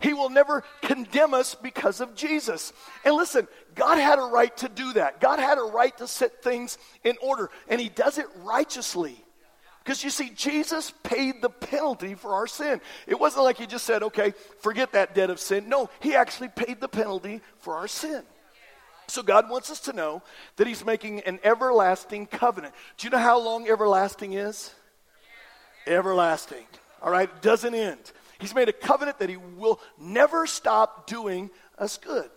He 0.00 0.14
will 0.14 0.30
never 0.30 0.64
condemn 0.82 1.32
us 1.32 1.54
because 1.54 2.00
of 2.00 2.16
Jesus. 2.16 2.72
And 3.04 3.14
listen, 3.14 3.46
God 3.76 3.98
had 3.98 4.18
a 4.18 4.22
right 4.22 4.56
to 4.56 4.68
do 4.68 4.94
that. 4.94 5.20
God 5.20 5.38
had 5.38 5.58
a 5.58 5.62
right 5.62 5.96
to 5.98 6.08
set 6.08 6.42
things 6.42 6.76
in 7.04 7.16
order, 7.22 7.50
and 7.68 7.80
He 7.80 7.88
does 7.88 8.18
it 8.18 8.26
righteously. 8.42 9.24
Because 9.88 10.04
you 10.04 10.10
see, 10.10 10.28
Jesus 10.28 10.92
paid 11.02 11.40
the 11.40 11.48
penalty 11.48 12.14
for 12.14 12.34
our 12.34 12.46
sin. 12.46 12.78
It 13.06 13.18
wasn't 13.18 13.44
like 13.44 13.56
he 13.56 13.66
just 13.66 13.86
said, 13.86 14.02
okay, 14.02 14.34
forget 14.60 14.92
that 14.92 15.14
debt 15.14 15.30
of 15.30 15.40
sin. 15.40 15.70
No, 15.70 15.88
he 16.00 16.14
actually 16.14 16.48
paid 16.48 16.78
the 16.78 16.88
penalty 16.88 17.40
for 17.60 17.74
our 17.74 17.88
sin. 17.88 18.22
So 19.06 19.22
God 19.22 19.48
wants 19.48 19.70
us 19.70 19.80
to 19.80 19.94
know 19.94 20.20
that 20.56 20.66
he's 20.66 20.84
making 20.84 21.20
an 21.20 21.40
everlasting 21.42 22.26
covenant. 22.26 22.74
Do 22.98 23.06
you 23.06 23.10
know 23.10 23.16
how 23.16 23.40
long 23.40 23.66
everlasting 23.66 24.34
is? 24.34 24.74
Everlasting. 25.86 26.66
All 27.00 27.10
right, 27.10 27.30
it 27.34 27.40
doesn't 27.40 27.74
end. 27.74 28.12
He's 28.38 28.54
made 28.54 28.68
a 28.68 28.74
covenant 28.74 29.20
that 29.20 29.30
he 29.30 29.38
will 29.38 29.80
never 29.98 30.46
stop 30.46 31.06
doing 31.06 31.48
us 31.78 31.96
good. 31.96 32.28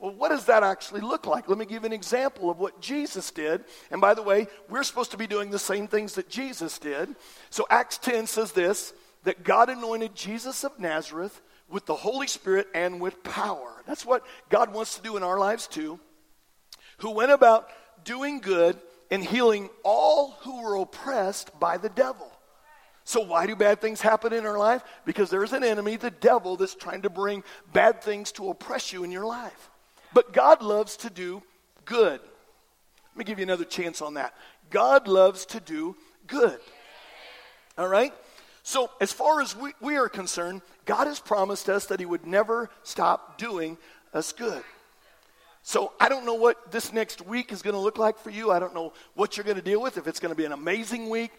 Well, 0.00 0.14
what 0.14 0.30
does 0.30 0.46
that 0.46 0.62
actually 0.62 1.02
look 1.02 1.26
like? 1.26 1.48
Let 1.48 1.58
me 1.58 1.66
give 1.66 1.84
an 1.84 1.92
example 1.92 2.50
of 2.50 2.58
what 2.58 2.80
Jesus 2.80 3.30
did. 3.30 3.64
And 3.90 4.00
by 4.00 4.14
the 4.14 4.22
way, 4.22 4.48
we're 4.70 4.82
supposed 4.82 5.10
to 5.10 5.18
be 5.18 5.26
doing 5.26 5.50
the 5.50 5.58
same 5.58 5.86
things 5.86 6.14
that 6.14 6.30
Jesus 6.30 6.78
did. 6.78 7.14
So 7.50 7.66
Acts 7.68 7.98
10 7.98 8.26
says 8.26 8.52
this 8.52 8.94
that 9.24 9.44
God 9.44 9.68
anointed 9.68 10.14
Jesus 10.14 10.64
of 10.64 10.78
Nazareth 10.78 11.42
with 11.68 11.84
the 11.84 11.94
Holy 11.94 12.26
Spirit 12.26 12.68
and 12.74 12.98
with 12.98 13.22
power. 13.22 13.82
That's 13.86 14.06
what 14.06 14.24
God 14.48 14.72
wants 14.72 14.96
to 14.96 15.02
do 15.02 15.18
in 15.18 15.22
our 15.22 15.38
lives 15.38 15.66
too. 15.66 16.00
Who 16.98 17.10
went 17.10 17.30
about 17.30 17.68
doing 18.02 18.40
good 18.40 18.78
and 19.10 19.22
healing 19.22 19.68
all 19.82 20.38
who 20.42 20.62
were 20.62 20.76
oppressed 20.76 21.58
by 21.60 21.76
the 21.76 21.88
devil. 21.90 22.30
So, 23.04 23.20
why 23.20 23.46
do 23.46 23.56
bad 23.56 23.80
things 23.80 24.00
happen 24.00 24.32
in 24.32 24.46
our 24.46 24.58
life? 24.58 24.82
Because 25.04 25.30
there's 25.30 25.52
an 25.52 25.64
enemy, 25.64 25.96
the 25.96 26.10
devil, 26.10 26.56
that's 26.56 26.74
trying 26.74 27.02
to 27.02 27.10
bring 27.10 27.42
bad 27.72 28.02
things 28.02 28.30
to 28.32 28.50
oppress 28.50 28.92
you 28.92 29.04
in 29.04 29.10
your 29.10 29.26
life. 29.26 29.69
But 30.12 30.32
God 30.32 30.62
loves 30.62 30.96
to 30.98 31.10
do 31.10 31.42
good. 31.84 32.20
Let 32.20 33.16
me 33.16 33.24
give 33.24 33.38
you 33.38 33.44
another 33.44 33.64
chance 33.64 34.02
on 34.02 34.14
that. 34.14 34.34
God 34.70 35.08
loves 35.08 35.46
to 35.46 35.60
do 35.60 35.96
good. 36.26 36.58
All 37.76 37.88
right? 37.88 38.12
So, 38.62 38.90
as 39.00 39.12
far 39.12 39.40
as 39.40 39.56
we, 39.56 39.72
we 39.80 39.96
are 39.96 40.08
concerned, 40.08 40.62
God 40.84 41.06
has 41.06 41.18
promised 41.18 41.68
us 41.68 41.86
that 41.86 41.98
He 41.98 42.06
would 42.06 42.26
never 42.26 42.70
stop 42.82 43.38
doing 43.38 43.78
us 44.12 44.32
good. 44.32 44.62
So, 45.62 45.92
I 45.98 46.08
don't 46.08 46.26
know 46.26 46.34
what 46.34 46.70
this 46.70 46.92
next 46.92 47.22
week 47.22 47.52
is 47.52 47.62
going 47.62 47.74
to 47.74 47.80
look 47.80 47.98
like 47.98 48.18
for 48.18 48.30
you. 48.30 48.50
I 48.50 48.58
don't 48.58 48.74
know 48.74 48.92
what 49.14 49.36
you're 49.36 49.44
going 49.44 49.56
to 49.56 49.62
deal 49.62 49.80
with, 49.80 49.96
if 49.96 50.06
it's 50.06 50.20
going 50.20 50.30
to 50.30 50.36
be 50.36 50.44
an 50.44 50.52
amazing 50.52 51.08
week, 51.08 51.32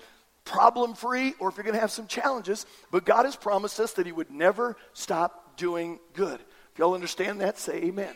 problem 0.46 0.94
free, 0.94 1.36
or 1.40 1.50
if 1.50 1.58
you're 1.58 1.64
going 1.64 1.76
to 1.76 1.80
have 1.80 1.92
some 1.92 2.08
challenges. 2.08 2.66
But 2.92 3.06
God 3.06 3.26
has 3.26 3.36
promised 3.36 3.80
us 3.80 3.94
that 3.94 4.06
He 4.06 4.12
would 4.12 4.32
never 4.32 4.76
stop 4.94 5.58
doing 5.58 6.00
good. 6.14 6.40
If 6.74 6.80
y'all 6.80 6.96
understand 6.96 7.42
that, 7.42 7.60
say 7.60 7.84
amen. 7.84 8.16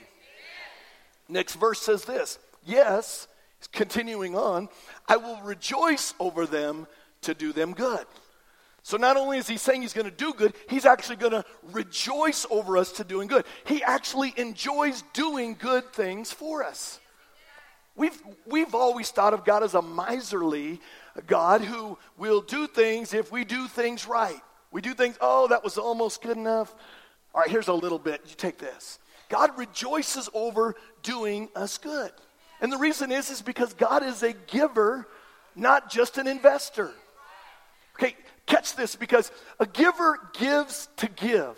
Next 1.27 1.55
verse 1.55 1.81
says 1.81 2.05
this 2.05 2.39
Yes, 2.63 3.27
continuing 3.71 4.35
on, 4.35 4.69
I 5.07 5.17
will 5.17 5.39
rejoice 5.41 6.13
over 6.19 6.45
them 6.45 6.87
to 7.21 7.33
do 7.33 7.53
them 7.53 7.73
good. 7.73 8.05
So 8.83 8.97
not 8.97 9.17
only 9.17 9.39
is 9.39 9.47
he 9.47 9.57
saying 9.57 9.81
he's 9.81 9.93
going 9.93 10.05
to 10.05 10.15
do 10.15 10.31
good, 10.31 10.53
he's 10.69 10.85
actually 10.85 11.15
going 11.15 11.31
to 11.31 11.43
rejoice 11.71 12.45
over 12.51 12.77
us 12.77 12.91
to 12.93 13.03
doing 13.03 13.27
good. 13.27 13.43
He 13.65 13.81
actually 13.81 14.31
enjoys 14.37 15.03
doing 15.13 15.55
good 15.57 15.91
things 15.91 16.31
for 16.31 16.63
us. 16.63 16.99
We've, 17.95 18.21
we've 18.45 18.75
always 18.75 19.09
thought 19.09 19.33
of 19.33 19.43
God 19.43 19.63
as 19.63 19.73
a 19.73 19.81
miserly 19.81 20.81
God 21.25 21.61
who 21.61 21.97
will 22.17 22.41
do 22.41 22.67
things 22.67 23.15
if 23.15 23.31
we 23.31 23.43
do 23.43 23.67
things 23.67 24.07
right. 24.07 24.41
We 24.71 24.81
do 24.81 24.93
things, 24.93 25.17
oh, 25.19 25.47
that 25.47 25.63
was 25.63 25.79
almost 25.79 26.21
good 26.21 26.37
enough. 26.37 26.75
All 27.33 27.41
right, 27.41 27.49
here's 27.49 27.69
a 27.69 27.73
little 27.73 27.97
bit. 27.97 28.21
You 28.27 28.35
take 28.35 28.59
this. 28.59 28.99
God 29.29 29.57
rejoices 29.57 30.29
over 30.33 30.75
doing 31.03 31.49
us 31.55 31.77
good. 31.77 32.11
And 32.61 32.71
the 32.71 32.77
reason 32.77 33.11
is 33.11 33.29
is 33.29 33.41
because 33.41 33.73
God 33.73 34.03
is 34.03 34.23
a 34.23 34.33
giver, 34.33 35.07
not 35.55 35.89
just 35.89 36.17
an 36.17 36.27
investor. 36.27 36.91
Okay, 37.97 38.15
catch 38.45 38.75
this 38.75 38.95
because 38.95 39.31
a 39.59 39.65
giver 39.65 40.19
gives 40.37 40.87
to 40.97 41.07
give. 41.07 41.57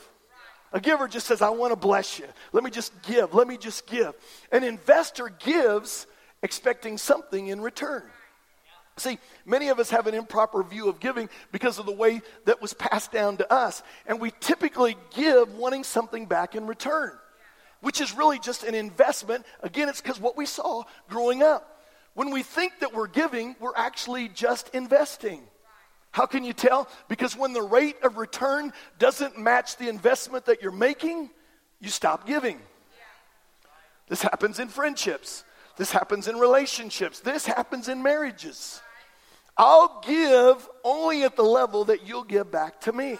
A 0.73 0.79
giver 0.79 1.07
just 1.07 1.27
says, 1.27 1.41
I 1.41 1.49
want 1.49 1.71
to 1.71 1.77
bless 1.77 2.19
you. 2.19 2.25
Let 2.51 2.63
me 2.63 2.69
just 2.69 2.91
give. 3.03 3.33
Let 3.33 3.47
me 3.47 3.57
just 3.57 3.87
give. 3.87 4.13
An 4.51 4.63
investor 4.63 5.29
gives 5.29 6.07
expecting 6.43 6.97
something 6.97 7.47
in 7.47 7.61
return. 7.61 8.03
See, 8.97 9.19
many 9.45 9.69
of 9.69 9.79
us 9.79 9.91
have 9.91 10.07
an 10.07 10.15
improper 10.15 10.63
view 10.63 10.89
of 10.89 10.99
giving 10.99 11.29
because 11.51 11.77
of 11.77 11.85
the 11.85 11.93
way 11.93 12.21
that 12.45 12.61
was 12.61 12.73
passed 12.73 13.11
down 13.11 13.37
to 13.37 13.53
us. 13.53 13.83
And 14.07 14.19
we 14.19 14.31
typically 14.39 14.97
give 15.15 15.53
wanting 15.53 15.83
something 15.83 16.25
back 16.25 16.55
in 16.55 16.65
return 16.65 17.17
which 17.87 18.01
is 18.01 18.17
really 18.17 18.37
just 18.37 18.65
an 18.65 18.75
investment. 18.75 19.45
Again, 19.63 19.87
it's 19.87 20.01
because 20.01 20.19
what 20.19 20.35
we 20.35 20.45
saw 20.45 20.83
growing 21.07 21.41
up. 21.41 21.79
When 22.15 22.31
we 22.31 22.43
think 22.43 22.81
that 22.81 22.93
we're 22.93 23.07
giving, 23.07 23.55
we're 23.61 23.77
actually 23.77 24.27
just 24.27 24.67
investing. 24.75 25.41
How 26.11 26.25
can 26.25 26.43
you 26.43 26.51
tell? 26.51 26.89
Because 27.07 27.37
when 27.37 27.53
the 27.53 27.61
rate 27.61 27.95
of 28.03 28.17
return 28.17 28.73
doesn't 28.99 29.39
match 29.39 29.77
the 29.77 29.87
investment 29.87 30.47
that 30.47 30.61
you're 30.61 30.73
making, 30.73 31.29
you 31.79 31.87
stop 31.87 32.27
giving. 32.27 32.59
This 34.09 34.21
happens 34.21 34.59
in 34.59 34.67
friendships. 34.67 35.45
This 35.77 35.89
happens 35.89 36.27
in 36.27 36.35
relationships. 36.35 37.21
This 37.21 37.45
happens 37.45 37.87
in 37.87 38.03
marriages. 38.03 38.81
I'll 39.55 40.03
give 40.05 40.67
only 40.83 41.23
at 41.23 41.37
the 41.37 41.43
level 41.43 41.85
that 41.85 42.05
you'll 42.05 42.25
give 42.25 42.51
back 42.51 42.81
to 42.81 42.91
me. 42.91 43.17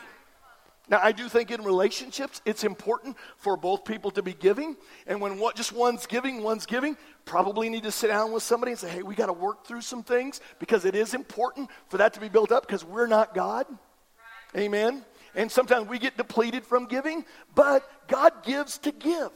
Now, 0.90 1.00
I 1.04 1.12
do 1.12 1.28
think 1.28 1.52
in 1.52 1.64
relationships, 1.64 2.42
it's 2.46 2.64
important 2.64 3.18
for 3.38 3.58
both 3.58 3.84
people 3.84 4.10
to 4.12 4.22
be 4.22 4.34
giving. 4.34 4.78
And 5.06 5.20
when 5.20 5.38
what, 5.38 5.56
just 5.56 5.74
one's 5.74 6.06
giving, 6.06 6.42
one's 6.44 6.66
giving, 6.66 6.96
probably 7.26 7.70
need 7.70 7.84
to 7.84 7.92
sit 7.92 8.08
down 8.08 8.32
with 8.32 8.44
somebody 8.44 8.72
and 8.72 8.80
say, 8.80 8.90
hey, 8.90 9.04
we 9.04 9.14
got 9.14 9.26
to 9.26 9.34
work 9.34 9.66
through 9.66 9.82
some 9.82 10.02
things 10.02 10.40
because 10.60 10.86
it 10.86 10.96
is 10.96 11.14
important 11.14 11.70
for 11.90 11.98
that 11.98 12.14
to 12.14 12.22
be 12.22 12.30
built 12.30 12.54
up 12.54 12.66
because 12.66 12.86
we're 12.86 13.08
not 13.08 13.36
God. 13.36 13.66
Right. 13.70 14.64
Amen. 14.64 15.04
And 15.36 15.52
sometimes 15.52 15.90
we 15.90 16.00
get 16.00 16.16
depleted 16.16 16.66
from 16.66 16.86
giving, 16.86 17.26
but 17.54 17.88
God 18.08 18.44
gives 18.44 18.78
to 18.80 18.92
give 18.92 19.32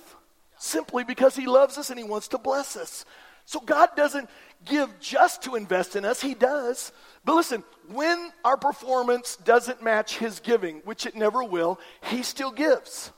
simply 0.57 1.03
because 1.03 1.35
He 1.35 1.47
loves 1.47 1.77
us 1.77 1.89
and 1.89 1.99
He 1.99 2.05
wants 2.05 2.29
to 2.29 2.37
bless 2.37 2.77
us. 2.77 3.03
So 3.45 3.59
God 3.59 3.89
doesn't 3.97 4.29
give 4.63 4.89
just 4.99 5.43
to 5.43 5.55
invest 5.55 5.95
in 5.97 6.05
us, 6.05 6.21
He 6.21 6.33
does. 6.33 6.93
But 7.23 7.35
listen, 7.35 7.63
when 7.87 8.31
our 8.43 8.57
performance 8.57 9.35
doesn't 9.35 9.83
match 9.83 10.17
His 10.17 10.39
giving, 10.39 10.77
which 10.85 11.05
it 11.05 11.15
never 11.15 11.43
will, 11.43 11.79
He 12.03 12.23
still 12.23 12.51
gives. 12.51 13.11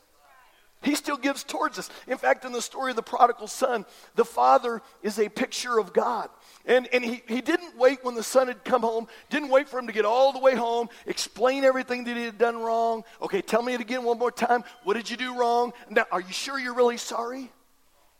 He 0.83 0.95
still 0.95 1.15
gives 1.15 1.45
towards 1.45 1.79
us. 1.79 1.89
In 2.07 2.17
fact, 2.17 2.43
in 2.43 2.51
the 2.51 2.61
story 2.61 2.89
of 2.89 2.97
the 2.97 3.03
prodigal 3.03 3.47
son, 3.47 3.85
the 4.15 4.25
father 4.25 4.81
is 5.01 5.17
a 5.17 5.29
picture 5.29 5.79
of 5.79 5.93
God. 5.93 6.29
And, 6.65 6.87
and 6.91 7.03
he, 7.03 7.23
he 7.25 7.39
didn't 7.41 7.77
wait 7.77 8.03
when 8.03 8.15
the 8.15 8.23
son 8.23 8.47
had 8.47 8.65
come 8.65 8.81
home, 8.81 9.07
didn't 9.29 9.49
wait 9.49 9.69
for 9.69 9.79
him 9.79 9.87
to 9.87 9.93
get 9.93 10.03
all 10.03 10.33
the 10.33 10.39
way 10.39 10.55
home, 10.55 10.89
explain 11.05 11.63
everything 11.63 12.03
that 12.03 12.17
he 12.17 12.23
had 12.23 12.37
done 12.37 12.57
wrong. 12.57 13.05
Okay, 13.21 13.41
tell 13.41 13.63
me 13.63 13.73
it 13.73 13.81
again 13.81 14.03
one 14.03 14.19
more 14.19 14.31
time. 14.31 14.65
What 14.83 14.95
did 14.95 15.09
you 15.09 15.15
do 15.15 15.39
wrong? 15.39 15.71
Now, 15.89 16.05
are 16.11 16.21
you 16.21 16.33
sure 16.33 16.59
you're 16.59 16.75
really 16.75 16.97
sorry? 16.97 17.49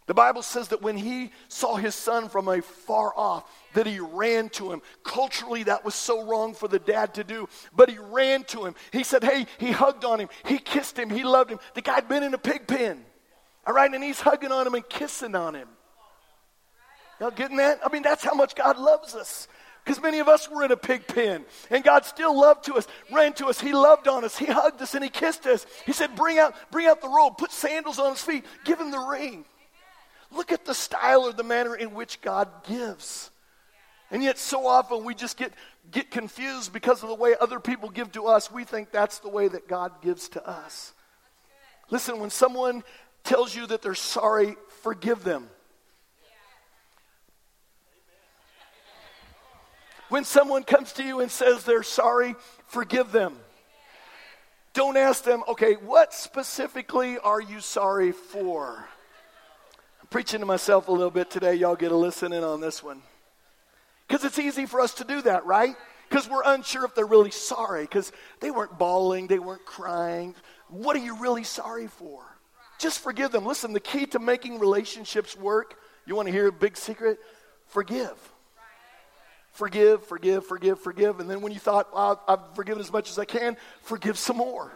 The 0.06 0.14
Bible 0.14 0.42
says 0.42 0.68
that 0.70 0.82
when 0.82 0.98
he 0.98 1.32
saw 1.48 1.76
his 1.76 1.96
son 1.96 2.28
from 2.28 2.50
a 2.50 2.62
far 2.62 3.14
off, 3.16 3.50
that 3.74 3.88
he 3.88 4.00
ran 4.00 4.50
to 4.50 4.72
him. 4.72 4.82
Culturally, 5.04 5.64
that 5.64 5.86
was 5.86 5.96
so 5.96 6.26
wrong 6.26 6.54
for 6.54 6.68
the 6.68 6.80
dad 6.80 7.14
to 7.16 7.24
do, 7.24 7.48
but 7.74 7.90
he 7.90 7.98
ran 7.98 8.44
to 8.46 8.66
him. 8.66 8.76
He 8.92 9.04
said, 9.04 9.24
Hey, 9.24 9.46
he 9.58 9.72
hugged 9.72 10.04
on 10.04 10.20
him, 10.20 10.30
he 10.46 10.58
kissed 10.58 11.00
him, 11.00 11.10
he 11.10 11.24
loved 11.24 11.52
him. 11.52 11.60
The 11.74 11.82
guy'd 11.82 12.10
been 12.10 12.24
in 12.24 12.34
a 12.34 12.38
pig 12.38 12.68
pen, 12.68 13.04
all 13.66 13.74
right, 13.74 13.92
and 13.92 14.04
he's 14.04 14.20
hugging 14.20 14.52
on 14.52 14.68
him 14.68 14.76
and 14.76 14.88
kissing 14.88 15.36
on 15.36 15.56
him. 15.56 15.70
Y'all 17.20 17.32
getting 17.32 17.58
that? 17.58 17.80
I 17.86 17.92
mean, 17.92 18.04
that's 18.04 18.24
how 18.24 18.34
much 18.34 18.56
God 18.56 18.78
loves 18.78 19.16
us. 19.16 19.48
Because 19.84 20.02
many 20.02 20.20
of 20.20 20.30
us 20.30 20.50
were 20.50 20.64
in 20.64 20.72
a 20.72 20.78
pig 20.78 21.08
pen, 21.08 21.46
and 21.70 21.84
God 21.84 22.06
still 22.06 22.40
loved 22.40 22.66
to 22.66 22.76
us, 22.76 22.88
ran 23.12 23.34
to 23.34 23.48
us. 23.48 23.60
He 23.60 23.74
loved 23.74 24.08
on 24.08 24.24
us. 24.24 24.38
He 24.38 24.46
hugged 24.46 24.82
us 24.82 24.96
and 24.96 25.04
He 25.04 25.10
kissed 25.10 25.46
us. 25.46 25.66
He 25.86 25.92
said, 25.92 26.16
"Bring 26.16 26.40
out, 26.40 26.56
bring 26.72 26.88
out 26.88 27.02
the 27.02 27.10
robe. 27.10 27.38
Put 27.38 27.52
sandals 27.52 28.00
on 28.00 28.12
His 28.12 28.22
feet. 28.22 28.46
Give 28.64 28.80
Him 28.80 28.92
the 28.92 29.00
ring." 29.00 29.44
Look 30.34 30.52
at 30.52 30.66
the 30.66 30.74
style 30.74 31.22
or 31.22 31.34
the 31.34 31.44
manner 31.44 31.76
in 31.76 31.94
which 31.94 32.22
God 32.22 32.50
gives. 32.68 33.30
And 34.12 34.24
yet, 34.24 34.38
so 34.38 34.68
often 34.68 35.04
we 35.04 35.16
just 35.16 35.38
get, 35.38 35.54
get 35.92 36.12
confused 36.12 36.72
because 36.72 37.04
of 37.04 37.10
the 37.10 37.16
way 37.16 37.36
other 37.40 37.60
people 37.60 37.90
give 37.90 38.12
to 38.14 38.26
us. 38.26 38.52
We 38.52 38.64
think 38.64 38.92
that's 38.92 39.20
the 39.20 39.30
way 39.30 39.48
that 39.48 39.68
God 39.68 40.02
gives 40.02 40.30
to 40.30 40.48
us. 40.48 40.94
Listen, 41.90 42.20
when 42.20 42.30
someone 42.30 42.84
tells 43.24 43.56
you 43.56 43.68
that 43.68 43.82
they're 43.82 43.96
sorry, 43.96 44.56
forgive 44.82 45.24
them. 45.24 45.50
When 50.10 50.26
someone 50.26 50.64
comes 50.64 50.94
to 50.94 51.04
you 51.04 51.22
and 51.22 51.32
says 51.32 51.64
they're 51.64 51.82
sorry, 51.82 52.36
forgive 52.68 53.12
them. 53.12 53.36
Don't 54.74 54.98
ask 54.98 55.24
them, 55.24 55.44
okay, 55.48 55.74
what 55.74 56.14
specifically 56.14 57.18
are 57.18 57.42
you 57.42 57.60
sorry 57.60 58.12
for? 58.12 58.88
Preaching 60.14 60.42
to 60.42 60.46
myself 60.46 60.90
a 60.90 60.92
little 60.92 61.10
bit 61.10 61.32
today. 61.32 61.56
Y'all 61.56 61.76
get 61.76 61.92
a 61.92 61.96
listen 61.96 62.34
in 62.34 62.44
on 62.44 62.62
this 62.62 62.84
one. 62.84 63.02
Because 64.08 64.24
it's 64.24 64.38
easy 64.38 64.68
for 64.68 64.80
us 64.80 64.94
to 64.94 65.04
do 65.04 65.24
that, 65.24 65.44
right? 65.48 65.76
Because 66.08 66.30
we're 66.30 66.44
unsure 66.46 66.86
if 66.86 66.94
they're 66.94 67.04
really 67.04 67.32
sorry, 67.32 67.82
because 67.82 68.12
they 68.40 68.52
weren't 68.52 68.78
bawling, 68.78 69.26
they 69.26 69.40
weren't 69.40 69.66
crying. 69.66 70.36
What 70.70 70.96
are 70.96 71.00
you 71.00 71.18
really 71.18 71.44
sorry 71.44 71.88
for? 71.88 72.22
Just 72.78 73.00
forgive 73.00 73.32
them. 73.32 73.44
Listen, 73.44 73.74
the 73.74 73.80
key 73.80 74.06
to 74.06 74.20
making 74.20 74.60
relationships 74.60 75.36
work, 75.36 75.80
you 76.06 76.16
want 76.16 76.28
to 76.28 76.32
hear 76.32 76.46
a 76.46 76.52
big 76.52 76.78
secret? 76.78 77.18
Forgive. 77.70 78.14
Forgive, 79.54 80.06
forgive, 80.06 80.46
forgive, 80.46 80.80
forgive. 80.80 81.22
And 81.22 81.28
then 81.28 81.42
when 81.42 81.54
you 81.54 81.60
thought, 81.60 81.92
well, 81.92 82.22
I've 82.28 82.56
forgiven 82.56 82.82
as 82.82 82.94
much 82.94 83.10
as 83.10 83.18
I 83.18 83.26
can, 83.26 83.58
forgive 83.82 84.20
some 84.20 84.38
more. 84.38 84.72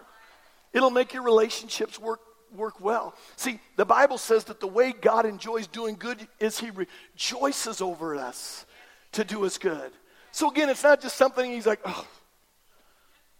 It'll 0.74 0.89
make 0.89 1.13
your 1.13 1.22
relationships 1.22 2.00
work 2.00 2.22
work 2.56 2.82
well. 2.82 3.16
See, 3.36 3.60
the 3.75 3.86
Bible 3.86 4.18
says 4.18 4.46
that 4.46 4.60
the 4.60 4.68
way 4.68 4.92
God 4.92 5.25
enjoys 5.25 5.68
doing 5.68 5.96
good 5.96 6.27
is 6.39 6.60
He 6.60 6.70
rejoices 6.70 7.82
over 7.82 8.16
us 8.16 8.66
to 9.13 9.24
do 9.24 9.46
us 9.46 9.58
good. 9.58 9.92
So 10.32 10.50
again, 10.50 10.70
it's 10.70 10.84
not 10.84 11.01
just 11.01 11.18
something 11.18 11.51
He's 11.51 11.68
like, 11.68 11.80
oh, 11.86 12.08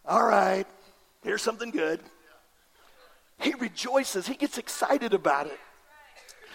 all 0.06 0.26
right, 0.26 0.66
here's 1.24 1.42
something 1.42 1.72
good. 1.72 2.00
He 3.40 3.54
rejoices, 3.56 4.28
He 4.28 4.36
gets 4.36 4.58
excited 4.58 5.14
about 5.14 5.48
it. 5.48 5.60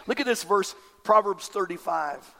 Look 0.06 0.20
at 0.20 0.26
this 0.26 0.42
verse, 0.42 0.74
Proverbs 1.04 1.48
35. 1.48 2.34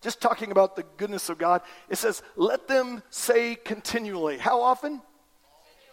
Just 0.00 0.20
talking 0.20 0.52
about 0.52 0.76
the 0.76 0.84
goodness 0.96 1.28
of 1.28 1.38
God. 1.38 1.62
It 1.88 1.98
says, 1.98 2.22
let 2.36 2.68
them 2.68 3.02
say 3.10 3.56
continually. 3.56 4.38
How 4.38 4.60
often? 4.60 5.02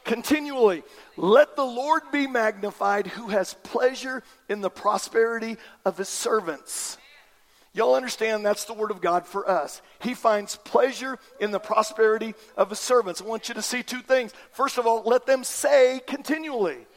Continually. 0.06 0.84
Let 1.18 1.56
the 1.56 1.66
Lord 1.66 2.04
be 2.12 2.28
magnified 2.28 3.08
who 3.08 3.28
has 3.28 3.56
pleasure 3.64 4.24
in 4.48 4.62
the 4.62 4.70
prosperity 4.70 5.58
of 5.84 5.98
his 5.98 6.10
servants. 6.10 6.98
Y'all 7.74 7.96
understand 7.96 8.46
that's 8.46 8.64
the 8.64 8.74
word 8.74 8.90
of 8.90 9.02
God 9.02 9.28
for 9.28 9.50
us. 9.50 9.82
He 10.00 10.14
finds 10.14 10.56
pleasure 10.56 11.20
in 11.42 11.52
the 11.52 11.60
prosperity 11.60 12.34
of 12.56 12.70
his 12.70 12.80
servants. 12.80 13.22
I 13.22 13.26
want 13.26 13.50
you 13.50 13.56
to 13.56 13.62
see 13.62 13.84
two 13.84 14.00
things. 14.00 14.34
First 14.52 14.78
of 14.78 14.88
all, 14.88 15.04
let 15.06 15.26
them 15.26 15.44
say 15.44 16.00
continually. 16.08 16.88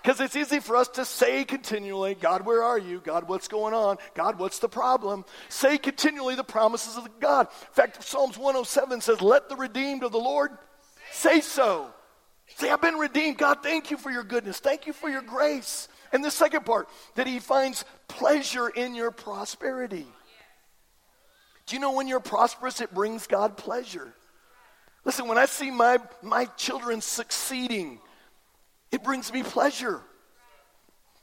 Because 0.00 0.20
it's 0.20 0.36
easy 0.36 0.60
for 0.60 0.76
us 0.76 0.88
to 0.88 1.04
say 1.04 1.44
continually, 1.44 2.14
God, 2.14 2.46
where 2.46 2.62
are 2.62 2.78
you? 2.78 3.00
God, 3.04 3.28
what's 3.28 3.48
going 3.48 3.74
on? 3.74 3.98
God, 4.14 4.38
what's 4.38 4.60
the 4.60 4.68
problem? 4.68 5.24
Say 5.48 5.76
continually 5.76 6.36
the 6.36 6.44
promises 6.44 6.96
of 6.96 7.08
God. 7.18 7.48
In 7.48 7.74
fact, 7.74 8.02
Psalms 8.02 8.38
107 8.38 9.00
says, 9.00 9.20
Let 9.20 9.48
the 9.48 9.56
redeemed 9.56 10.04
of 10.04 10.12
the 10.12 10.18
Lord 10.18 10.52
say 11.10 11.40
so. 11.40 11.92
Say, 12.56 12.70
I've 12.70 12.82
been 12.82 12.96
redeemed. 12.96 13.38
God, 13.38 13.62
thank 13.62 13.90
you 13.90 13.96
for 13.96 14.10
your 14.10 14.24
goodness. 14.24 14.58
Thank 14.58 14.86
you 14.86 14.92
for 14.92 15.08
your 15.08 15.22
grace. 15.22 15.88
And 16.12 16.24
the 16.24 16.30
second 16.30 16.66
part, 16.66 16.88
that 17.14 17.26
he 17.26 17.38
finds 17.38 17.84
pleasure 18.08 18.68
in 18.68 18.94
your 18.94 19.10
prosperity. 19.10 20.06
Do 21.66 21.76
you 21.76 21.80
know 21.80 21.92
when 21.92 22.08
you're 22.08 22.20
prosperous, 22.20 22.80
it 22.80 22.92
brings 22.92 23.26
God 23.26 23.56
pleasure? 23.56 24.12
Listen, 25.04 25.28
when 25.28 25.38
I 25.38 25.46
see 25.46 25.70
my, 25.70 25.98
my 26.20 26.44
children 26.56 27.00
succeeding, 27.00 28.00
it 28.90 29.04
brings 29.04 29.32
me 29.32 29.42
pleasure. 29.42 30.00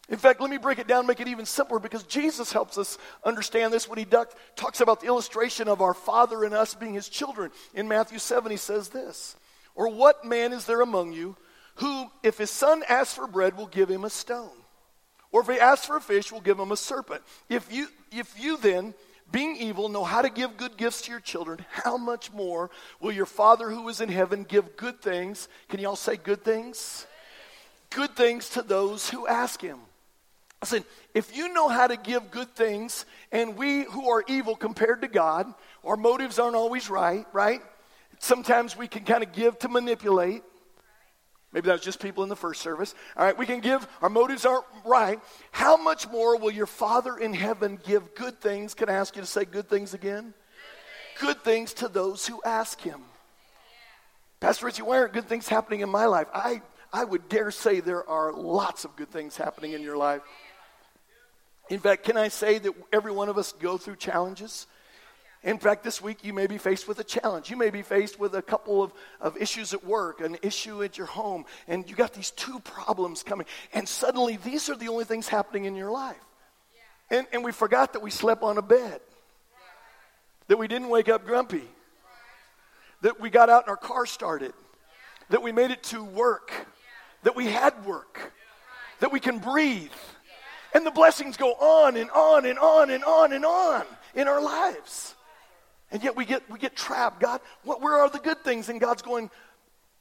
In 0.09 0.17
fact, 0.17 0.39
let 0.39 0.49
me 0.49 0.57
break 0.57 0.79
it 0.79 0.87
down, 0.87 1.05
make 1.05 1.19
it 1.19 1.27
even 1.27 1.45
simpler, 1.45 1.79
because 1.79 2.03
Jesus 2.03 2.53
helps 2.53 2.77
us 2.77 2.97
understand 3.25 3.73
this 3.73 3.89
when 3.89 3.99
he 3.99 4.05
duck, 4.05 4.33
talks 4.55 4.79
about 4.79 5.01
the 5.01 5.07
illustration 5.07 5.67
of 5.67 5.81
our 5.81 5.93
Father 5.93 6.45
and 6.45 6.53
us 6.53 6.73
being 6.73 6.93
his 6.93 7.09
children. 7.09 7.51
In 7.73 7.89
Matthew 7.89 8.17
7, 8.17 8.49
he 8.49 8.57
says 8.57 8.87
this 8.87 9.35
or 9.77 9.87
what 9.87 10.25
man 10.25 10.51
is 10.51 10.65
there 10.65 10.81
among 10.81 11.13
you 11.13 11.37
who, 11.75 12.07
if 12.23 12.39
his 12.39 12.49
son 12.49 12.83
asks 12.89 13.13
for 13.13 13.27
bread, 13.27 13.55
will 13.55 13.67
give 13.67 13.89
him 13.89 14.03
a 14.03 14.09
stone? 14.09 14.49
Or 15.31 15.41
if 15.41 15.47
he 15.47 15.59
asks 15.59 15.85
for 15.85 15.97
a 15.97 16.01
fish, 16.01 16.31
will 16.31 16.41
give 16.41 16.59
him 16.59 16.71
a 16.71 16.77
serpent? 16.77 17.21
If 17.47 17.71
you, 17.71 17.87
if 18.11 18.33
you 18.43 18.57
then, 18.57 18.95
being 19.31 19.55
evil, 19.57 19.87
know 19.87 20.03
how 20.03 20.23
to 20.23 20.29
give 20.29 20.57
good 20.57 20.77
gifts 20.77 21.03
to 21.03 21.11
your 21.11 21.19
children, 21.19 21.63
how 21.69 21.97
much 21.97 22.33
more 22.33 22.71
will 22.99 23.11
your 23.11 23.27
Father 23.27 23.69
who 23.69 23.87
is 23.89 24.01
in 24.01 24.09
heaven 24.09 24.43
give 24.43 24.75
good 24.75 24.99
things? 25.01 25.47
Can 25.69 25.79
you 25.79 25.87
all 25.87 25.95
say 25.95 26.17
good 26.17 26.43
things? 26.43 27.05
Good 27.91 28.15
things 28.15 28.49
to 28.51 28.63
those 28.63 29.09
who 29.09 29.27
ask 29.27 29.61
him. 29.61 29.77
Listen, 30.63 30.83
if 31.13 31.37
you 31.37 31.53
know 31.53 31.67
how 31.67 31.85
to 31.85 31.97
give 31.97 32.31
good 32.31 32.55
things, 32.55 33.05
and 33.31 33.55
we 33.55 33.83
who 33.83 34.09
are 34.09 34.23
evil 34.27 34.55
compared 34.55 35.01
to 35.01 35.07
God, 35.07 35.53
our 35.83 35.97
motives 35.97 36.39
aren't 36.39 36.55
always 36.55 36.89
right, 36.89 37.27
right? 37.31 37.61
Sometimes 38.19 38.75
we 38.75 38.87
can 38.87 39.03
kind 39.03 39.23
of 39.23 39.31
give 39.31 39.59
to 39.59 39.69
manipulate. 39.69 40.43
Maybe 41.53 41.67
that 41.67 41.73
was 41.73 41.81
just 41.81 42.01
people 42.01 42.23
in 42.23 42.29
the 42.29 42.35
first 42.35 42.61
service. 42.61 42.93
All 43.15 43.25
right, 43.25 43.37
we 43.37 43.45
can 43.45 43.61
give, 43.61 43.87
our 44.01 44.09
motives 44.09 44.45
aren't 44.45 44.65
right. 44.85 45.19
How 45.51 45.77
much 45.77 46.09
more 46.09 46.37
will 46.37 46.51
your 46.51 46.65
Father 46.65 47.17
in 47.17 47.33
heaven 47.33 47.79
give 47.83 48.15
good 48.15 48.41
things? 48.41 48.73
Can 48.73 48.89
I 48.89 48.93
ask 48.93 49.15
you 49.15 49.21
to 49.21 49.27
say 49.27 49.45
good 49.45 49.69
things 49.69 49.93
again? 49.93 50.33
Good 51.19 51.43
things 51.43 51.73
to 51.75 51.87
those 51.87 52.27
who 52.27 52.41
ask 52.43 52.81
Him. 52.81 53.01
Pastor 54.39 54.67
Richie, 54.67 54.83
why 54.83 54.97
aren't 54.99 55.13
good 55.13 55.27
things 55.27 55.47
happening 55.47 55.79
in 55.79 55.89
my 55.89 56.05
life? 56.05 56.27
I, 56.33 56.61
I 56.93 57.05
would 57.05 57.27
dare 57.29 57.49
say 57.49 57.79
there 57.79 58.07
are 58.07 58.33
lots 58.33 58.85
of 58.85 58.95
good 58.95 59.09
things 59.09 59.35
happening 59.35 59.71
in 59.71 59.81
your 59.81 59.97
life. 59.97 60.21
In 61.69 61.79
fact, 61.79 62.03
can 62.03 62.17
I 62.17 62.27
say 62.27 62.59
that 62.59 62.73
every 62.93 63.11
one 63.11 63.29
of 63.29 63.37
us 63.37 63.51
go 63.53 63.77
through 63.77 63.95
challenges? 63.95 64.67
In 65.43 65.59
fact, 65.59 65.83
this 65.83 66.01
week 66.01 66.23
you 66.23 66.33
may 66.33 66.47
be 66.47 66.57
faced 66.57 66.87
with 66.87 66.99
a 66.99 67.03
challenge. 67.03 67.49
You 67.49 67.57
may 67.57 67.69
be 67.69 67.81
faced 67.81 68.19
with 68.19 68.33
a 68.33 68.41
couple 68.41 68.81
of, 68.81 68.91
of 69.21 69.37
issues 69.37 69.73
at 69.73 69.83
work, 69.85 70.19
an 70.19 70.37
issue 70.41 70.83
at 70.83 70.97
your 70.97 71.07
home, 71.07 71.45
and 71.67 71.87
you 71.89 71.95
got 71.95 72.13
these 72.13 72.31
two 72.31 72.59
problems 72.59 73.23
coming. 73.23 73.45
And 73.73 73.87
suddenly 73.87 74.37
these 74.37 74.69
are 74.69 74.75
the 74.75 74.87
only 74.87 75.05
things 75.05 75.27
happening 75.27 75.65
in 75.65 75.75
your 75.75 75.91
life. 75.91 76.17
Yeah. 77.09 77.19
And, 77.19 77.27
and 77.31 77.43
we 77.43 77.51
forgot 77.51 77.93
that 77.93 78.01
we 78.01 78.09
slept 78.09 78.41
on 78.41 78.57
a 78.57 78.61
bed, 78.61 78.99
that 80.47 80.57
we 80.57 80.67
didn't 80.67 80.89
wake 80.89 81.07
up 81.07 81.25
grumpy, 81.25 81.63
that 83.01 83.19
we 83.19 83.29
got 83.29 83.49
out 83.49 83.63
and 83.63 83.69
our 83.69 83.77
car 83.77 84.05
started, 84.07 84.53
that 85.29 85.43
we 85.43 85.51
made 85.51 85.69
it 85.69 85.83
to 85.83 86.03
work, 86.03 86.51
that 87.23 87.35
we 87.35 87.45
had 87.45 87.85
work, 87.85 88.33
that 89.01 89.11
we 89.11 89.19
can 89.19 89.37
breathe. 89.37 89.91
And 90.73 90.85
the 90.85 90.91
blessings 90.91 91.37
go 91.37 91.53
on 91.53 91.95
and 91.95 92.09
on 92.09 92.45
and 92.45 92.57
on 92.57 92.89
and 92.89 93.03
on 93.03 93.33
and 93.33 93.45
on 93.45 93.85
in 94.15 94.27
our 94.27 94.41
lives. 94.41 95.13
And 95.91 96.03
yet 96.03 96.15
we 96.15 96.25
get, 96.25 96.49
we 96.49 96.59
get 96.59 96.75
trapped. 96.75 97.19
God, 97.19 97.41
what, 97.63 97.81
where 97.81 97.93
are 97.93 98.09
the 98.09 98.19
good 98.19 98.43
things? 98.43 98.69
And 98.69 98.79
God's 98.79 99.01
going, 99.01 99.29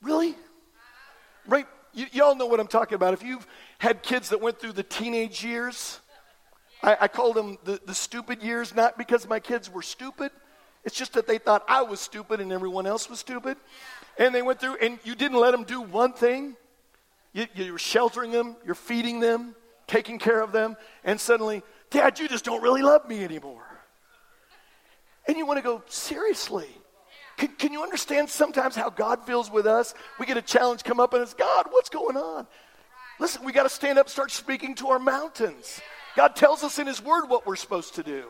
really? 0.03 0.35
Right? 1.47 1.67
Y'all 1.93 2.35
know 2.35 2.47
what 2.47 2.61
I'm 2.61 2.67
talking 2.67 2.97
about. 2.97 3.15
If 3.15 3.23
you've 3.23 3.47
had 3.79 4.03
kids 4.03 4.29
that 4.31 4.41
went 4.41 4.59
through 4.59 4.73
the 4.73 4.83
teenage 4.83 5.45
years, 5.45 6.01
I, 6.83 6.97
I 7.03 7.09
call 7.09 7.33
them 7.33 7.57
the, 7.65 7.81
the 7.87 7.95
stupid 7.95 8.43
years, 8.43 8.75
not 8.75 8.99
because 8.99 9.29
my 9.29 9.41
kids 9.41 9.71
were 9.71 9.83
stupid. 9.83 10.31
It's 10.85 10.97
just 10.97 11.15
that 11.15 11.27
they 11.27 11.39
thought 11.39 11.65
I 11.69 11.83
was 11.83 12.01
stupid 12.01 12.41
and 12.41 12.53
everyone 12.53 12.87
else 12.87 13.09
was 13.09 13.19
stupid. 13.19 13.57
And 14.19 14.35
they 14.35 14.43
went 14.43 14.61
through, 14.61 14.77
and 14.77 14.99
you 15.05 15.15
didn't 15.15 15.39
let 15.39 15.53
them 15.53 15.65
do 15.65 15.81
one 15.81 16.13
thing. 16.13 16.57
You, 17.33 17.47
you 17.55 17.73
were 17.73 17.79
sheltering 17.79 18.31
them, 18.31 18.57
you're 18.65 18.75
feeding 18.75 19.21
them, 19.21 19.55
taking 19.87 20.19
care 20.19 20.41
of 20.41 20.53
them, 20.53 20.77
and 21.05 21.21
suddenly, 21.21 21.63
Dad, 21.91 22.19
you 22.19 22.29
just 22.29 22.45
don't 22.45 22.63
really 22.63 22.83
love 22.83 23.09
me 23.09 23.23
anymore. 23.23 23.76
And 25.29 25.37
you 25.37 25.47
want 25.47 25.59
to 25.59 25.63
go, 25.63 25.83
seriously? 25.89 26.69
Can, 27.37 27.49
can 27.49 27.73
you 27.73 27.83
understand 27.83 28.31
sometimes 28.31 28.77
how 28.77 28.91
God 28.91 29.27
feels 29.27 29.51
with 29.51 29.67
us? 29.67 29.95
We 30.19 30.27
get 30.27 30.37
a 30.37 30.43
challenge 30.43 30.85
come 30.85 31.01
up 31.01 31.13
and 31.13 31.23
it's, 31.23 31.35
God, 31.35 31.67
what's 31.71 31.91
going 31.91 32.17
on? 32.17 32.47
Listen, 33.19 33.45
we 33.45 33.53
got 33.53 33.65
to 33.65 33.69
stand 33.69 33.99
up 33.99 34.07
and 34.07 34.13
start 34.13 34.31
speaking 34.31 34.75
to 34.77 34.89
our 34.89 34.99
mountains. 34.99 35.81
God 36.17 36.37
tells 36.37 36.65
us 36.65 36.79
in 36.79 36.87
His 36.87 37.03
Word 37.03 37.29
what 37.29 37.47
we're 37.47 37.57
supposed 37.57 37.95
to 37.97 38.03
do. 38.03 38.25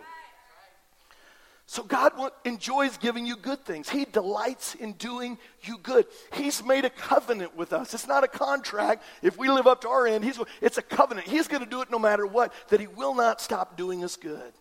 So 1.69 1.83
God 1.83 2.13
enjoys 2.45 2.97
giving 2.97 3.27
you 3.27 3.37
good 3.37 3.65
things. 3.65 3.89
He 3.89 4.05
delights 4.05 4.77
in 4.77 4.93
doing 4.93 5.37
you 5.63 5.79
good. 5.79 6.07
He's 6.33 6.65
made 6.65 6.85
a 6.85 6.91
covenant 6.91 7.57
with 7.57 7.73
us. 7.73 7.93
It's 7.93 8.07
not 8.07 8.23
a 8.23 8.29
contract. 8.29 9.03
If 9.21 9.37
we 9.37 9.49
live 9.49 9.67
up 9.67 9.81
to 9.81 9.89
our 9.89 10.07
end, 10.07 10.25
he's, 10.25 10.39
it's 10.61 10.79
a 10.79 10.83
covenant. 10.83 11.27
He's 11.27 11.49
going 11.49 11.65
to 11.65 11.69
do 11.69 11.83
it 11.83 11.91
no 11.91 11.99
matter 11.99 12.25
what, 12.25 12.53
that 12.69 12.79
he 12.79 12.87
will 12.87 13.15
not 13.15 13.41
stop 13.41 13.77
doing 13.77 14.05
us 14.05 14.15
good. 14.15 14.53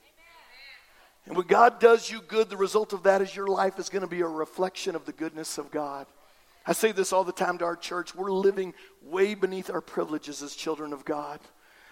And 1.26 1.36
when 1.36 1.48
God 1.48 1.80
does 1.80 2.10
you 2.10 2.22
good, 2.22 2.50
the 2.50 2.58
result 2.58 2.94
of 2.94 3.04
that 3.04 3.22
is 3.22 3.36
your 3.36 3.48
life 3.48 3.80
is 3.80 3.90
going 3.90 4.02
to 4.04 4.08
be 4.08 4.22
a 4.22 4.28
reflection 4.28 4.96
of 4.96 5.06
the 5.06 5.12
goodness 5.12 5.58
of 5.58 5.72
God. 5.72 6.06
I 6.68 6.74
say 6.74 6.92
this 6.92 7.14
all 7.14 7.24
the 7.24 7.32
time 7.32 7.58
to 7.60 7.66
our 7.66 7.76
church. 7.76 8.16
We're 8.16 8.32
living 8.32 8.74
way 9.02 9.36
beneath 9.36 9.70
our 9.70 9.82
privileges 9.82 10.42
as 10.42 10.56
children 10.56 10.94
of 10.94 11.06
God. 11.06 11.40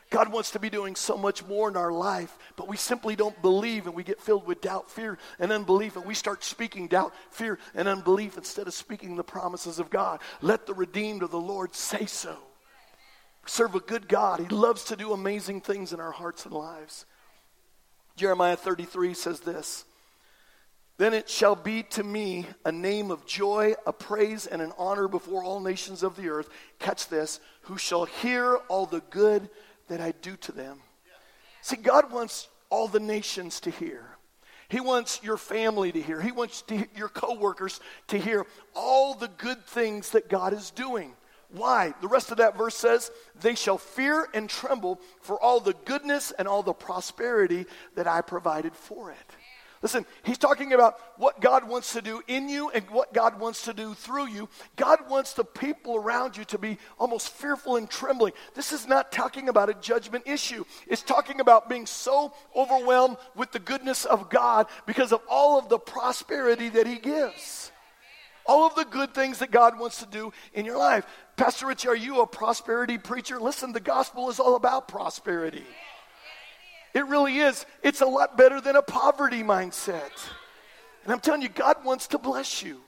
God 0.10 0.32
wants 0.32 0.52
to 0.52 0.60
be 0.60 0.70
doing 0.70 0.96
so 0.96 1.18
much 1.18 1.44
more 1.46 1.70
in 1.70 1.76
our 1.76 1.92
life, 1.92 2.38
but 2.56 2.68
we 2.68 2.78
simply 2.78 3.16
don't 3.16 3.40
believe 3.42 3.88
and 3.88 3.96
we 3.96 4.04
get 4.04 4.22
filled 4.22 4.46
with 4.46 4.62
doubt, 4.62 4.92
fear, 4.92 5.18
and 5.40 5.52
unbelief, 5.52 5.96
and 5.96 6.06
we 6.06 6.14
start 6.14 6.44
speaking 6.44 6.88
doubt, 6.88 7.14
fear, 7.32 7.58
and 7.74 7.88
unbelief 7.88 8.38
instead 8.38 8.68
of 8.68 8.76
speaking 8.76 9.16
the 9.16 9.24
promises 9.24 9.80
of 9.80 9.90
God. 9.90 10.20
Let 10.42 10.68
the 10.68 10.76
redeemed 10.76 11.24
of 11.24 11.32
the 11.32 11.40
Lord 11.40 11.74
say 11.74 12.06
so. 12.06 12.38
Serve 13.46 13.74
a 13.74 13.80
good 13.80 14.08
God. 14.08 14.40
He 14.40 14.48
loves 14.48 14.84
to 14.86 14.96
do 14.96 15.14
amazing 15.14 15.62
things 15.62 15.94
in 15.94 16.00
our 16.00 16.12
hearts 16.12 16.46
and 16.46 16.54
lives. 16.54 17.08
Jeremiah 18.16 18.56
33 18.56 19.14
says 19.14 19.40
this 19.40 19.86
Then 20.98 21.14
it 21.14 21.30
shall 21.30 21.56
be 21.56 21.84
to 21.92 22.04
me 22.04 22.46
a 22.66 22.72
name 22.72 23.12
of 23.12 23.26
joy, 23.26 23.74
a 23.86 23.94
praise, 23.94 24.46
and 24.46 24.62
an 24.62 24.74
honor 24.78 25.08
before 25.08 25.44
all 25.44 25.60
nations 25.60 26.04
of 26.04 26.16
the 26.16 26.30
earth. 26.30 26.50
Catch 26.80 27.08
this, 27.10 27.40
who 27.62 27.78
shall 27.78 28.06
hear 28.06 28.56
all 28.68 28.86
the 28.86 29.02
good 29.10 29.50
that 29.88 30.02
I 30.02 30.14
do 30.22 30.36
to 30.38 30.52
them. 30.52 30.80
See, 31.62 31.78
God 31.78 32.12
wants 32.12 32.50
all 32.70 32.88
the 32.88 33.00
nations 33.00 33.60
to 33.62 33.70
hear. 33.70 34.06
He 34.70 34.80
wants 34.80 35.22
your 35.24 35.38
family 35.38 35.92
to 35.92 36.02
hear. 36.02 36.20
He 36.20 36.32
wants 36.32 36.64
to, 36.64 36.88
your 36.96 37.10
coworkers 37.10 37.80
to 38.08 38.18
hear 38.18 38.46
all 38.76 39.14
the 39.14 39.28
good 39.28 39.64
things 39.66 40.12
that 40.12 40.30
God 40.30 40.54
is 40.54 40.72
doing. 40.72 41.14
Why? 41.54 41.94
The 42.02 42.08
rest 42.08 42.32
of 42.32 42.38
that 42.38 42.58
verse 42.58 42.76
says, 42.76 43.12
They 43.40 43.54
shall 43.54 43.78
fear 43.78 44.28
and 44.34 44.50
tremble 44.50 45.00
for 45.22 45.40
all 45.40 45.60
the 45.60 45.76
goodness 45.86 46.32
and 46.32 46.48
all 46.48 46.64
the 46.64 46.74
prosperity 46.74 47.68
that 47.94 48.08
I 48.08 48.22
provided 48.22 48.76
for 48.76 49.12
it. 49.12 49.36
Listen, 49.84 50.06
he's 50.24 50.38
talking 50.38 50.72
about 50.72 50.98
what 51.18 51.42
God 51.42 51.68
wants 51.68 51.92
to 51.94 52.02
do 52.02 52.24
in 52.28 52.48
you 52.48 52.70
and 52.70 52.90
what 52.90 53.14
God 53.14 53.38
wants 53.38 53.64
to 53.64 53.74
do 53.74 53.94
through 53.94 54.30
you. 54.30 54.48
God 54.78 55.10
wants 55.10 55.34
the 55.34 55.44
people 55.44 55.98
around 55.98 56.38
you 56.38 56.46
to 56.46 56.58
be 56.58 56.78
almost 56.98 57.30
fearful 57.30 57.76
and 57.76 57.90
trembling. 57.90 58.32
This 58.56 58.72
is 58.72 58.88
not 58.88 59.12
talking 59.12 59.50
about 59.50 59.70
a 59.70 59.74
judgment 59.74 60.24
issue, 60.26 60.64
it's 60.88 61.04
talking 61.04 61.40
about 61.42 61.70
being 61.70 61.86
so 61.86 62.34
overwhelmed 62.56 63.18
with 63.36 63.52
the 63.52 63.60
goodness 63.60 64.06
of 64.06 64.30
God 64.30 64.68
because 64.88 65.12
of 65.12 65.22
all 65.30 65.60
of 65.60 65.68
the 65.68 65.78
prosperity 65.78 66.70
that 66.70 66.88
he 66.88 66.96
gives. 66.96 67.73
All 68.46 68.68
of 68.68 68.76
the 68.76 68.86
good 68.86 69.14
things 69.14 69.40
that 69.40 69.52
God 69.52 69.80
wants 69.80 70.00
to 70.00 70.06
do 70.06 70.34
in 70.54 70.66
your 70.66 70.78
life. 70.78 71.06
Pastor 71.38 71.68
Rich, 71.68 71.86
are 71.86 71.96
you 71.96 72.22
a 72.22 72.28
prosperity 72.28 72.98
preacher? 72.98 73.40
Listen, 73.40 73.72
the 73.72 73.80
gospel 73.80 74.30
is 74.30 74.40
all 74.40 74.56
about 74.56 74.88
prosperity. 74.88 75.66
It 76.94 77.08
really 77.08 77.38
is. 77.38 77.66
It's 77.82 78.02
a 78.02 78.06
lot 78.06 78.38
better 78.38 78.62
than 78.62 78.76
a 78.76 78.82
poverty 78.82 79.44
mindset. 79.44 80.12
And 81.04 81.12
I'm 81.12 81.20
telling 81.20 81.42
you, 81.42 81.50
God 81.50 81.84
wants 81.84 82.08
to 82.08 82.18
bless 82.18 82.62
you. 82.62 82.82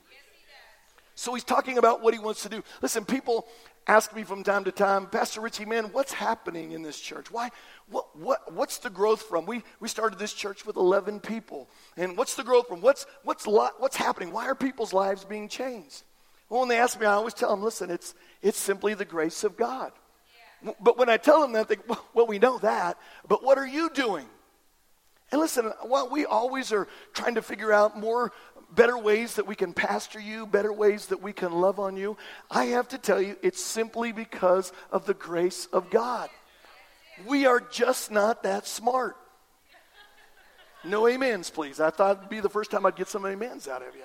So 1.16 1.34
he's 1.34 1.44
talking 1.44 1.78
about 1.78 2.02
what 2.02 2.14
he 2.14 2.20
wants 2.20 2.44
to 2.44 2.50
do. 2.50 2.62
Listen, 2.82 3.06
people 3.06 3.48
ask 3.88 4.16
me 4.16 4.24
from 4.24 4.44
time 4.44 4.64
to 4.64 4.72
time, 4.72 5.08
Pastor 5.08 5.42
Richie, 5.42 5.66
man, 5.66 5.86
what's 5.86 6.14
happening 6.14 6.72
in 6.72 6.82
this 6.82 7.00
church? 7.00 7.32
Why? 7.32 7.50
What, 7.90 8.18
what, 8.18 8.54
what's 8.54 8.78
the 8.80 8.90
growth 8.90 9.22
from? 9.24 9.46
We, 9.46 9.64
we 9.80 9.88
started 9.88 10.18
this 10.20 10.34
church 10.34 10.66
with 10.66 10.76
11 10.76 11.20
people. 11.20 11.70
And 11.98 12.18
what's 12.18 12.36
the 12.36 12.44
growth 12.44 12.68
from? 12.68 12.82
What's, 12.82 13.06
what's, 13.24 13.46
what's 13.46 13.96
happening? 13.96 14.32
Why 14.32 14.48
are 14.48 14.56
people's 14.56 14.94
lives 14.94 15.24
being 15.24 15.48
changed? 15.48 16.04
Well, 16.50 16.62
when 16.62 16.70
they 16.70 16.78
ask 16.78 17.00
me, 17.00 17.06
I 17.06 17.14
always 17.14 17.34
tell 17.34 17.50
them, 17.50 17.64
listen, 17.64 17.90
it's, 17.90 18.14
it's 18.42 18.58
simply 18.58 18.94
the 18.94 19.06
grace 19.06 19.44
of 19.44 19.58
God. 19.58 19.92
But 20.80 20.98
when 20.98 21.10
I 21.10 21.18
tell 21.18 21.42
them 21.42 21.54
that, 21.54 21.68
they 21.68 21.78
well, 22.14 22.28
we 22.28 22.40
know 22.40 22.58
that, 22.60 22.98
but 23.28 23.44
what 23.44 23.58
are 23.58 23.68
you 23.68 23.90
doing? 23.90 24.26
And 25.32 25.42
listen, 25.42 25.66
while 25.82 26.10
we 26.10 26.26
always 26.26 26.72
are 26.72 26.88
trying 27.14 27.36
to 27.36 27.42
figure 27.42 27.74
out 27.74 27.98
more 27.98 28.32
better 28.74 28.98
ways 28.98 29.36
that 29.36 29.48
we 29.48 29.56
can 29.56 29.74
pastor 29.74 30.20
you, 30.20 30.46
better 30.46 30.72
ways 30.72 31.08
that 31.08 31.22
we 31.22 31.34
can 31.34 31.52
love 31.52 31.80
on 31.80 31.98
you, 31.98 32.18
I 32.50 32.66
have 32.66 32.88
to 32.90 32.98
tell 32.98 33.22
you, 33.22 33.38
it's 33.42 33.62
simply 33.62 34.12
because 34.12 34.72
of 34.92 35.06
the 35.06 35.14
grace 35.14 35.68
of 35.68 35.90
God. 35.90 36.30
We 37.26 37.46
are 37.46 37.60
just 37.60 38.12
not 38.12 38.44
that 38.44 38.68
smart. 38.68 39.16
No 40.84 41.08
amens, 41.08 41.50
please. 41.50 41.80
I 41.80 41.90
thought 41.90 42.18
it'd 42.18 42.30
be 42.30 42.40
the 42.40 42.50
first 42.50 42.72
time 42.72 42.86
I'd 42.86 42.96
get 42.96 43.08
some 43.08 43.26
amens 43.26 43.68
out 43.68 43.82
of 43.82 43.96
you. 43.96 44.04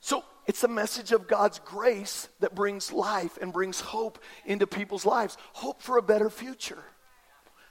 So 0.00 0.24
it's 0.46 0.64
a 0.64 0.68
message 0.68 1.12
of 1.12 1.28
God's 1.28 1.60
grace 1.60 2.28
that 2.40 2.54
brings 2.54 2.92
life 2.92 3.38
and 3.40 3.52
brings 3.52 3.80
hope 3.80 4.18
into 4.44 4.66
people's 4.66 5.06
lives 5.06 5.38
hope 5.52 5.80
for 5.80 5.96
a 5.96 6.02
better 6.02 6.28
future. 6.28 6.82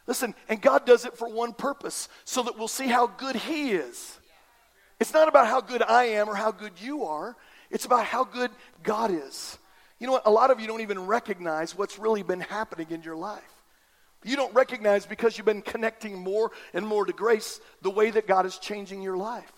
Listen, 0.08 0.34
and 0.50 0.62
God 0.62 0.86
does 0.86 1.06
it 1.06 1.18
for 1.18 1.30
one 1.30 1.54
purpose 1.54 2.10
so 2.26 2.44
that 2.44 2.58
we'll 2.58 2.68
see 2.68 2.88
how 2.88 3.08
good 3.08 3.36
He 3.36 3.72
is. 3.72 4.18
It's 5.02 5.14
not 5.14 5.28
about 5.28 5.48
how 5.48 5.62
good 5.62 5.82
I 5.82 6.04
am 6.04 6.30
or 6.30 6.36
how 6.36 6.52
good 6.52 6.74
you 6.80 7.06
are, 7.06 7.36
it's 7.72 7.86
about 7.86 8.06
how 8.06 8.24
good 8.24 8.52
God 8.84 9.10
is. 9.10 9.58
You 10.00 10.06
know 10.06 10.14
what? 10.14 10.28
A 10.28 10.30
lot 10.30 10.52
of 10.52 10.60
you 10.60 10.68
don't 10.68 10.82
even 10.82 11.08
recognize 11.08 11.76
what's 11.76 11.98
really 11.98 12.22
been 12.22 12.40
happening 12.40 12.86
in 12.92 13.02
your 13.02 13.16
life. 13.16 13.42
You 14.24 14.36
don't 14.36 14.54
recognize 14.54 15.08
because 15.08 15.38
you've 15.38 15.46
been 15.46 15.64
connecting 15.64 16.20
more 16.20 16.52
and 16.76 16.86
more 16.86 17.04
to 17.04 17.14
grace 17.14 17.60
the 17.82 17.90
way 17.90 18.12
that 18.12 18.28
God 18.28 18.46
is 18.46 18.60
changing 18.60 19.02
your 19.02 19.18
life. 19.18 19.52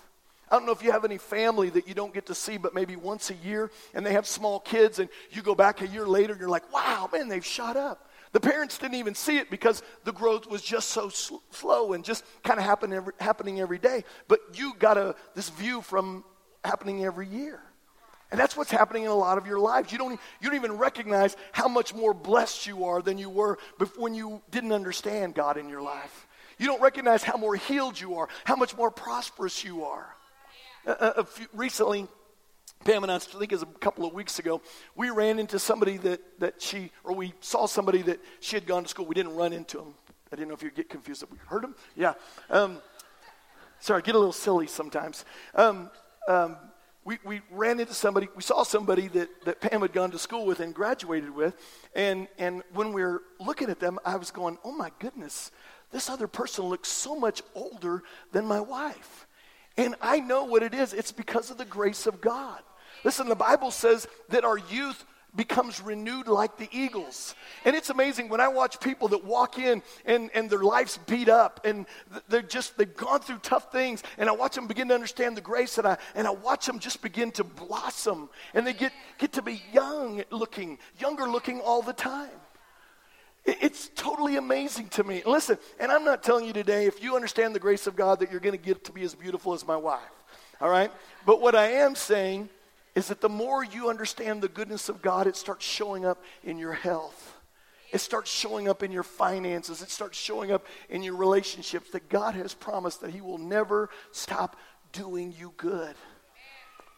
I 0.50 0.56
don't 0.56 0.66
know 0.66 0.72
if 0.72 0.82
you 0.82 0.94
have 0.94 1.04
any 1.04 1.18
family 1.18 1.70
that 1.72 1.90
you 1.90 1.94
don't 1.94 2.14
get 2.14 2.28
to 2.28 2.36
see 2.36 2.56
but 2.56 2.74
maybe 2.74 2.96
once 2.96 3.30
a 3.30 3.36
year 3.36 3.70
and 3.94 4.06
they 4.06 4.14
have 4.14 4.26
small 4.26 4.62
kids 4.62 5.00
and 5.00 5.10
you 5.32 5.42
go 5.42 5.56
back 5.56 5.82
a 5.82 5.88
year 5.88 6.08
later 6.08 6.32
and 6.32 6.40
you're 6.40 6.50
like, 6.50 6.72
wow, 6.72 7.10
man, 7.12 7.28
they've 7.28 7.46
shot 7.46 7.76
up. 7.76 8.10
The 8.34 8.40
parents 8.40 8.80
didn't 8.80 8.96
even 8.96 9.16
see 9.16 9.38
it 9.38 9.50
because 9.50 9.84
the 10.04 10.12
growth 10.12 10.48
was 10.48 10.62
just 10.62 10.90
so 10.90 11.10
sl- 11.10 11.38
slow 11.52 11.94
and 11.94 12.04
just 12.04 12.26
kind 12.44 12.60
of 12.60 12.66
happen 12.66 12.92
every, 12.92 13.14
happening 13.20 13.62
every 13.62 13.78
day. 13.78 14.04
But 14.28 14.40
you 14.56 14.74
got 14.78 14.98
a, 14.98 15.16
this 15.36 15.50
view 15.50 15.82
from 15.82 16.26
happening 16.66 17.06
every 17.06 17.28
year. 17.28 17.62
And 18.32 18.40
that's 18.40 18.58
what's 18.58 18.72
happening 18.72 19.04
in 19.04 19.10
a 19.10 19.16
lot 19.16 19.38
of 19.38 19.46
your 19.46 19.60
lives. 19.60 19.92
You 19.92 20.00
don't, 20.00 20.20
you 20.42 20.50
don't 20.50 20.56
even 20.56 20.78
recognize 20.80 21.38
how 21.52 21.68
much 21.68 21.94
more 21.94 22.16
blessed 22.16 22.66
you 22.66 22.86
are 22.86 23.00
than 23.04 23.20
you 23.20 23.30
were 23.30 23.60
when 23.96 24.16
you 24.16 24.42
didn't 24.50 24.72
understand 24.72 25.36
God 25.36 25.56
in 25.56 25.70
your 25.70 25.84
life. 25.84 26.28
You 26.58 26.66
don't 26.66 26.82
recognize 26.82 27.22
how 27.22 27.38
more 27.38 27.56
healed 27.56 28.00
you 28.00 28.16
are, 28.16 28.30
how 28.46 28.56
much 28.56 28.76
more 28.76 28.90
prosperous 28.90 29.64
you 29.64 29.86
are. 29.86 30.16
Uh 30.88 31.24
few, 31.24 31.46
recently, 31.54 32.08
Pam 32.84 33.04
and 33.04 33.12
I, 33.12 33.16
I 33.16 33.20
think 33.20 33.52
it 33.52 33.56
was 33.56 33.64
a 33.64 33.80
couple 33.80 34.06
of 34.06 34.14
weeks 34.14 34.40
ago, 34.40 34.62
we 34.96 35.10
ran 35.10 35.40
into 35.40 35.60
somebody 35.60 35.98
that, 35.98 36.40
that 36.40 36.62
she, 36.62 36.92
or 37.04 37.14
we 37.14 37.34
saw 37.40 37.66
somebody 37.66 38.02
that 38.04 38.20
she 38.40 38.56
had 38.56 38.66
gone 38.66 38.84
to 38.84 38.90
school. 38.90 39.06
We 39.06 39.16
didn't 39.16 39.36
run 39.36 39.54
into 39.54 39.80
him. 39.80 39.94
I 40.32 40.36
didn't 40.36 40.50
know 40.50 40.56
if 40.56 40.64
you'd 40.64 40.76
get 40.76 40.90
confused. 40.90 41.22
That 41.22 41.32
we 41.32 41.38
heard 41.46 41.64
him? 41.64 41.76
Yeah. 41.96 42.14
Um, 42.50 42.80
sorry, 43.80 44.02
I 44.02 44.06
get 44.06 44.16
a 44.16 44.18
little 44.18 44.34
silly 44.34 44.68
sometimes. 44.68 45.26
Um, 45.56 45.90
um, 46.28 46.58
we, 47.06 47.20
we 47.26 47.42
ran 47.52 47.80
into 47.80 47.94
somebody, 47.94 48.30
we 48.36 48.42
saw 48.42 48.64
somebody 48.64 49.10
that, 49.10 49.30
that 49.46 49.62
Pam 49.62 49.82
had 49.82 49.92
gone 49.92 50.12
to 50.12 50.20
school 50.20 50.46
with 50.46 50.60
and 50.60 50.74
graduated 50.74 51.36
with. 51.36 51.56
And, 51.96 52.28
and 52.38 52.64
when 52.74 52.94
we 52.94 53.04
were 53.04 53.24
looking 53.40 53.70
at 53.70 53.80
them, 53.80 54.00
I 54.06 54.16
was 54.16 54.32
going, 54.32 54.58
oh 54.64 54.72
my 54.72 54.92
goodness, 55.00 55.52
this 55.92 56.10
other 56.10 56.28
person 56.28 56.66
looks 56.66 56.90
so 56.90 57.20
much 57.20 57.42
older 57.54 58.04
than 58.32 58.46
my 58.46 58.60
wife. 58.60 59.28
And 59.78 59.96
I 60.02 60.20
know 60.20 60.46
what 60.46 60.64
it 60.64 60.74
is. 60.74 60.94
It's 60.94 61.12
because 61.12 61.52
of 61.52 61.58
the 61.58 61.66
grace 61.66 62.08
of 62.08 62.22
God. 62.22 62.62
Listen, 63.04 63.28
the 63.28 63.36
Bible 63.36 63.72
says 63.72 64.08
that 64.30 64.44
our 64.46 64.58
youth 64.58 65.06
becomes 65.36 65.82
renewed 65.82 66.28
like 66.28 66.58
the 66.58 66.70
eagles. 66.72 67.36
And 67.66 67.76
it's 67.76 67.90
amazing 67.90 68.30
when 68.30 68.40
I 68.40 68.48
watch 68.48 68.80
people 68.80 69.08
that 69.10 69.24
walk 69.24 69.58
in 69.58 69.82
and, 70.06 70.30
and 70.34 70.50
their 70.50 70.64
life's 70.64 70.98
beat 70.98 71.30
up 71.30 71.62
and 71.66 71.86
they're 72.28 72.42
just, 72.42 72.78
they've 72.78 72.96
gone 72.96 73.20
through 73.20 73.40
tough 73.40 73.72
things 73.72 74.04
and 74.18 74.30
I 74.30 74.34
watch 74.34 74.56
them 74.56 74.68
begin 74.68 74.90
to 74.90 74.94
understand 74.94 75.36
the 75.36 75.42
grace 75.42 75.78
and 75.78 75.88
I, 75.88 75.98
and 76.14 76.28
I 76.28 76.32
watch 76.32 76.66
them 76.66 76.80
just 76.80 77.02
begin 77.02 77.32
to 77.32 77.44
blossom 77.44 78.30
and 78.54 78.66
they 78.66 78.74
get, 78.74 78.92
get 79.18 79.34
to 79.34 79.42
be 79.42 79.62
young 79.72 80.24
looking, 80.30 80.78
younger 81.00 81.28
looking 81.28 81.62
all 81.62 81.82
the 81.82 81.94
time. 81.94 82.30
It's 83.46 83.90
totally 83.96 84.38
amazing 84.38 84.88
to 84.90 85.04
me. 85.04 85.22
Listen, 85.26 85.58
and 85.78 85.92
I'm 85.92 86.06
not 86.06 86.24
telling 86.24 86.46
you 86.46 86.54
today, 86.54 86.86
if 86.86 87.04
you 87.04 87.16
understand 87.16 87.54
the 87.54 87.60
grace 87.60 87.88
of 87.88 87.96
God, 87.96 88.20
that 88.20 88.32
you're 88.32 88.40
going 88.40 88.58
to 88.58 88.64
get 88.64 88.86
to 88.86 88.94
be 88.94 89.04
as 89.04 89.16
beautiful 89.16 89.54
as 89.54 89.68
my 89.68 89.76
wife. 89.76 90.00
All 90.62 90.70
right? 90.70 90.90
But 91.26 91.42
what 91.42 91.54
I 91.54 91.72
am 91.72 91.96
saying 91.96 92.48
is 92.96 93.08
that 93.08 93.22
the 93.22 93.30
more 93.30 93.64
you 93.64 93.90
understand 93.90 94.42
the 94.42 94.48
goodness 94.48 94.90
of 94.90 95.02
God, 95.02 95.28
it 95.28 95.36
starts 95.36 95.66
showing 95.66 96.06
up 96.06 96.24
in 96.44 96.58
your 96.58 96.74
health. 96.74 97.38
It 97.92 98.02
starts 98.02 98.32
showing 98.32 98.68
up 98.68 98.82
in 98.84 98.92
your 98.92 99.04
finances. 99.04 99.82
It 99.82 99.90
starts 99.90 100.18
showing 100.18 100.52
up 100.52 100.66
in 100.90 101.04
your 101.04 101.16
relationships 101.16 101.92
that 101.92 102.10
God 102.10 102.36
has 102.36 102.54
promised 102.54 103.02
that 103.02 103.12
He 103.12 103.22
will 103.22 103.38
never 103.38 103.90
stop 104.12 104.56
doing 104.92 105.34
you 105.38 105.54
good. 105.58 105.96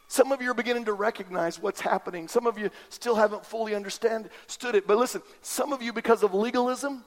Some 0.08 0.32
of 0.32 0.42
you 0.42 0.52
are 0.52 0.54
beginning 0.54 0.86
to 0.86 0.94
recognize 0.94 1.60
what's 1.60 1.82
happening. 1.82 2.28
Some 2.28 2.46
of 2.46 2.58
you 2.60 2.70
still 2.90 3.16
haven't 3.16 3.46
fully 3.46 3.74
understood 3.74 4.30
it. 4.76 4.88
But 4.88 4.98
listen, 4.98 5.22
some 5.42 5.74
of 5.74 5.82
you, 5.82 5.92
because 5.92 6.24
of 6.24 6.34
legalism, 6.34 7.04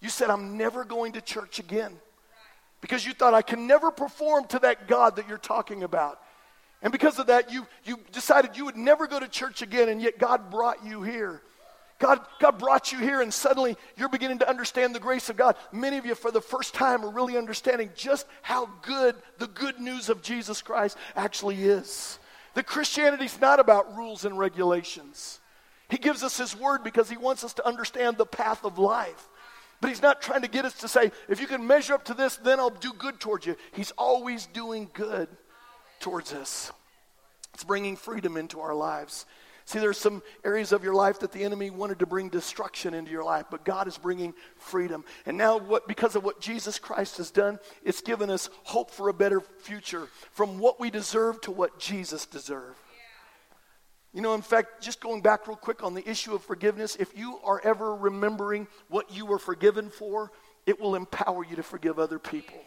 You 0.00 0.08
said, 0.08 0.30
I'm 0.30 0.56
never 0.56 0.84
going 0.84 1.12
to 1.12 1.20
church 1.20 1.58
again 1.58 1.92
because 2.80 3.04
you 3.04 3.12
thought 3.12 3.34
I 3.34 3.42
can 3.42 3.66
never 3.66 3.90
perform 3.90 4.46
to 4.48 4.58
that 4.60 4.88
God 4.88 5.16
that 5.16 5.28
you're 5.28 5.38
talking 5.38 5.82
about. 5.82 6.20
And 6.82 6.92
because 6.92 7.18
of 7.18 7.26
that, 7.26 7.52
you, 7.52 7.66
you 7.84 7.98
decided 8.12 8.56
you 8.56 8.64
would 8.64 8.76
never 8.76 9.06
go 9.06 9.20
to 9.20 9.28
church 9.28 9.60
again, 9.62 9.88
and 9.88 10.00
yet 10.00 10.18
God 10.18 10.50
brought 10.50 10.84
you 10.84 11.02
here. 11.02 11.42
God, 11.98 12.20
God 12.38 12.58
brought 12.58 12.92
you 12.92 12.98
here, 12.98 13.20
and 13.20 13.32
suddenly 13.32 13.76
you're 13.98 14.08
beginning 14.08 14.38
to 14.38 14.48
understand 14.48 14.94
the 14.94 15.00
grace 15.00 15.28
of 15.28 15.36
God. 15.36 15.56
Many 15.70 15.98
of 15.98 16.06
you, 16.06 16.14
for 16.14 16.30
the 16.30 16.40
first 16.40 16.72
time, 16.72 17.04
are 17.04 17.10
really 17.10 17.36
understanding 17.36 17.90
just 17.94 18.26
how 18.40 18.70
good 18.80 19.14
the 19.38 19.46
good 19.46 19.78
news 19.78 20.08
of 20.08 20.22
Jesus 20.22 20.62
Christ 20.62 20.96
actually 21.14 21.62
is. 21.62 22.18
That 22.54 22.66
Christianity 22.66 23.26
is 23.26 23.38
not 23.38 23.60
about 23.60 23.94
rules 23.96 24.24
and 24.24 24.38
regulations. 24.38 25.38
He 25.90 25.98
gives 25.98 26.22
us 26.22 26.38
His 26.38 26.56
word 26.56 26.82
because 26.82 27.10
He 27.10 27.18
wants 27.18 27.44
us 27.44 27.52
to 27.54 27.68
understand 27.68 28.16
the 28.16 28.24
path 28.24 28.64
of 28.64 28.78
life. 28.78 29.28
But 29.82 29.88
he's 29.88 30.02
not 30.02 30.20
trying 30.20 30.42
to 30.42 30.48
get 30.48 30.66
us 30.66 30.74
to 30.80 30.88
say, 30.88 31.10
if 31.28 31.40
you 31.40 31.46
can 31.46 31.66
measure 31.66 31.94
up 31.94 32.04
to 32.06 32.14
this, 32.14 32.36
then 32.36 32.60
I'll 32.60 32.68
do 32.68 32.92
good 32.92 33.18
towards 33.18 33.46
you. 33.46 33.56
He's 33.72 33.92
always 33.92 34.44
doing 34.46 34.90
good 34.92 35.28
towards 36.00 36.32
us. 36.32 36.72
It's 37.54 37.64
bringing 37.64 37.96
freedom 37.96 38.36
into 38.36 38.60
our 38.60 38.74
lives. 38.74 39.26
See, 39.66 39.78
there's 39.78 39.98
some 39.98 40.22
areas 40.44 40.72
of 40.72 40.82
your 40.82 40.94
life 40.94 41.20
that 41.20 41.30
the 41.30 41.44
enemy 41.44 41.70
wanted 41.70 42.00
to 42.00 42.06
bring 42.06 42.28
destruction 42.28 42.92
into 42.92 43.12
your 43.12 43.22
life, 43.22 43.46
but 43.50 43.64
God 43.64 43.86
is 43.86 43.96
bringing 43.96 44.34
freedom. 44.56 45.04
And 45.26 45.36
now, 45.36 45.58
what, 45.58 45.86
because 45.86 46.16
of 46.16 46.24
what 46.24 46.40
Jesus 46.40 46.78
Christ 46.78 47.18
has 47.18 47.30
done, 47.30 47.60
it's 47.84 48.00
given 48.00 48.30
us 48.30 48.50
hope 48.64 48.90
for 48.90 49.08
a 49.08 49.14
better 49.14 49.40
future 49.40 50.08
from 50.32 50.58
what 50.58 50.80
we 50.80 50.90
deserve 50.90 51.40
to 51.42 51.52
what 51.52 51.78
Jesus 51.78 52.26
deserved. 52.26 52.78
You 54.12 54.22
know, 54.22 54.34
in 54.34 54.42
fact, 54.42 54.82
just 54.82 55.00
going 55.00 55.20
back 55.20 55.46
real 55.46 55.56
quick 55.56 55.84
on 55.84 55.94
the 55.94 56.08
issue 56.08 56.34
of 56.34 56.42
forgiveness, 56.42 56.96
if 56.96 57.16
you 57.16 57.38
are 57.44 57.60
ever 57.62 57.94
remembering 57.94 58.66
what 58.88 59.14
you 59.14 59.24
were 59.24 59.38
forgiven 59.38 59.88
for, 59.88 60.32
it 60.66 60.80
will 60.80 60.96
empower 60.96 61.44
you 61.44 61.54
to 61.56 61.62
forgive 61.62 61.98
other 61.98 62.18
people. 62.18 62.58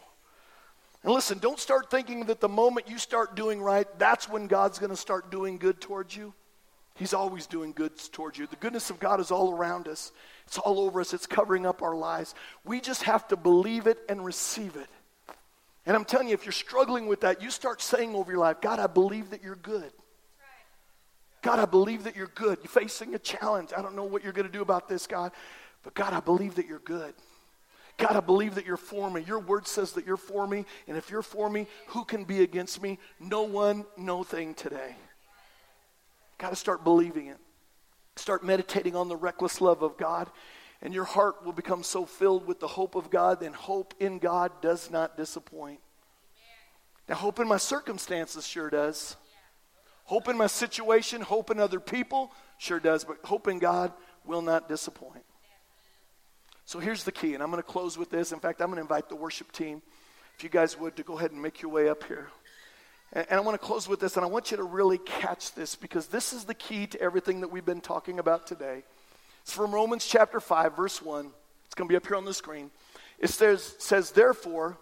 And 1.04 1.12
listen, 1.12 1.38
don't 1.38 1.60
start 1.60 1.90
thinking 1.90 2.24
that 2.26 2.40
the 2.40 2.48
moment 2.48 2.88
you 2.88 2.98
start 2.98 3.36
doing 3.36 3.60
right, 3.60 3.86
that's 3.98 4.26
when 4.26 4.46
God's 4.46 4.78
going 4.78 4.90
to 4.90 4.96
start 4.96 5.30
doing 5.30 5.58
good 5.58 5.78
towards 5.78 6.16
you. 6.16 6.32
He's 6.94 7.12
always 7.12 7.46
doing 7.46 7.72
good 7.72 7.92
towards 8.12 8.38
you. 8.38 8.46
The 8.46 8.56
goodness 8.56 8.88
of 8.88 9.00
God 9.00 9.20
is 9.20 9.30
all 9.30 9.52
around 9.52 9.86
us, 9.86 10.12
it's 10.46 10.56
all 10.56 10.80
over 10.80 11.00
us, 11.00 11.12
it's 11.12 11.26
covering 11.26 11.66
up 11.66 11.82
our 11.82 11.94
lives. 11.94 12.34
We 12.64 12.80
just 12.80 13.02
have 13.02 13.28
to 13.28 13.36
believe 13.36 13.86
it 13.86 13.98
and 14.08 14.24
receive 14.24 14.76
it. 14.76 14.88
And 15.84 15.94
I'm 15.94 16.06
telling 16.06 16.28
you, 16.28 16.34
if 16.34 16.46
you're 16.46 16.52
struggling 16.52 17.06
with 17.06 17.20
that, 17.20 17.42
you 17.42 17.50
start 17.50 17.82
saying 17.82 18.14
over 18.14 18.32
your 18.32 18.40
life, 18.40 18.62
God, 18.62 18.78
I 18.78 18.86
believe 18.86 19.30
that 19.30 19.42
you're 19.42 19.56
good. 19.56 19.92
God, 21.42 21.58
I 21.58 21.66
believe 21.66 22.04
that 22.04 22.16
you're 22.16 22.28
good. 22.28 22.58
You're 22.62 22.70
facing 22.70 23.14
a 23.14 23.18
challenge. 23.18 23.72
I 23.76 23.82
don't 23.82 23.94
know 23.94 24.04
what 24.04 24.24
you're 24.24 24.32
going 24.32 24.46
to 24.46 24.52
do 24.52 24.62
about 24.62 24.88
this, 24.88 25.06
God, 25.06 25.32
but 25.82 25.92
God, 25.92 26.14
I 26.14 26.20
believe 26.20 26.54
that 26.54 26.66
you're 26.66 26.78
good. 26.78 27.12
God, 27.96 28.16
I 28.16 28.20
believe 28.20 28.56
that 28.56 28.66
you're 28.66 28.76
for 28.76 29.10
me. 29.10 29.22
Your 29.22 29.38
word 29.38 29.66
says 29.68 29.92
that 29.92 30.06
you're 30.06 30.16
for 30.16 30.46
me. 30.46 30.64
And 30.88 30.96
if 30.96 31.10
you're 31.10 31.22
for 31.22 31.48
me, 31.48 31.68
who 31.88 32.04
can 32.04 32.24
be 32.24 32.42
against 32.42 32.82
me? 32.82 32.98
No 33.20 33.42
one, 33.42 33.84
no 33.96 34.24
thing 34.24 34.54
today. 34.54 34.96
Got 36.38 36.50
to 36.50 36.56
start 36.56 36.82
believing 36.82 37.28
it. 37.28 37.38
Start 38.16 38.44
meditating 38.44 38.96
on 38.96 39.08
the 39.08 39.16
reckless 39.16 39.60
love 39.60 39.82
of 39.82 39.96
God. 39.96 40.28
And 40.82 40.92
your 40.92 41.04
heart 41.04 41.44
will 41.44 41.52
become 41.52 41.82
so 41.82 42.04
filled 42.04 42.46
with 42.46 42.60
the 42.60 42.66
hope 42.66 42.94
of 42.94 43.10
God, 43.10 43.40
then 43.40 43.52
hope 43.52 43.94
in 44.00 44.18
God 44.18 44.50
does 44.60 44.90
not 44.90 45.16
disappoint. 45.16 45.80
Now, 47.08 47.14
hope 47.14 47.38
in 47.38 47.48
my 47.48 47.56
circumstances 47.56 48.46
sure 48.46 48.70
does. 48.70 49.16
Hope 50.04 50.28
in 50.28 50.36
my 50.36 50.46
situation, 50.46 51.22
hope 51.22 51.50
in 51.50 51.58
other 51.58 51.80
people, 51.80 52.32
sure 52.58 52.80
does, 52.80 53.04
but 53.04 53.18
hope 53.24 53.48
in 53.48 53.58
God 53.58 53.92
will 54.26 54.42
not 54.42 54.68
disappoint. 54.68 55.24
So 56.66 56.78
here's 56.78 57.04
the 57.04 57.12
key, 57.12 57.34
and 57.34 57.42
I'm 57.42 57.50
going 57.50 57.62
to 57.62 57.68
close 57.68 57.98
with 57.98 58.10
this. 58.10 58.32
In 58.32 58.40
fact, 58.40 58.60
I'm 58.60 58.68
going 58.68 58.76
to 58.76 58.82
invite 58.82 59.08
the 59.08 59.16
worship 59.16 59.52
team, 59.52 59.82
if 60.36 60.42
you 60.42 60.50
guys 60.50 60.78
would, 60.78 60.96
to 60.96 61.02
go 61.02 61.18
ahead 61.18 61.30
and 61.30 61.40
make 61.40 61.60
your 61.60 61.70
way 61.70 61.88
up 61.88 62.04
here. 62.04 62.28
And, 63.12 63.26
and 63.30 63.38
I 63.38 63.42
want 63.42 63.60
to 63.60 63.66
close 63.66 63.88
with 63.88 64.00
this, 64.00 64.16
and 64.16 64.24
I 64.24 64.28
want 64.28 64.50
you 64.50 64.56
to 64.56 64.62
really 64.62 64.98
catch 64.98 65.54
this 65.54 65.76
because 65.76 66.06
this 66.06 66.32
is 66.32 66.44
the 66.44 66.54
key 66.54 66.86
to 66.88 67.00
everything 67.00 67.40
that 67.42 67.48
we've 67.48 67.66
been 67.66 67.80
talking 67.80 68.18
about 68.18 68.46
today. 68.46 68.82
It's 69.42 69.52
from 69.52 69.74
Romans 69.74 70.06
chapter 70.06 70.40
5, 70.40 70.74
verse 70.76 71.02
1. 71.02 71.30
It's 71.66 71.74
going 71.74 71.88
to 71.88 71.92
be 71.92 71.96
up 71.96 72.06
here 72.06 72.16
on 72.16 72.24
the 72.24 72.32
screen. 72.32 72.70
It 73.18 73.28
says, 73.28 73.74
says 73.78 74.10
Therefore, 74.12 74.78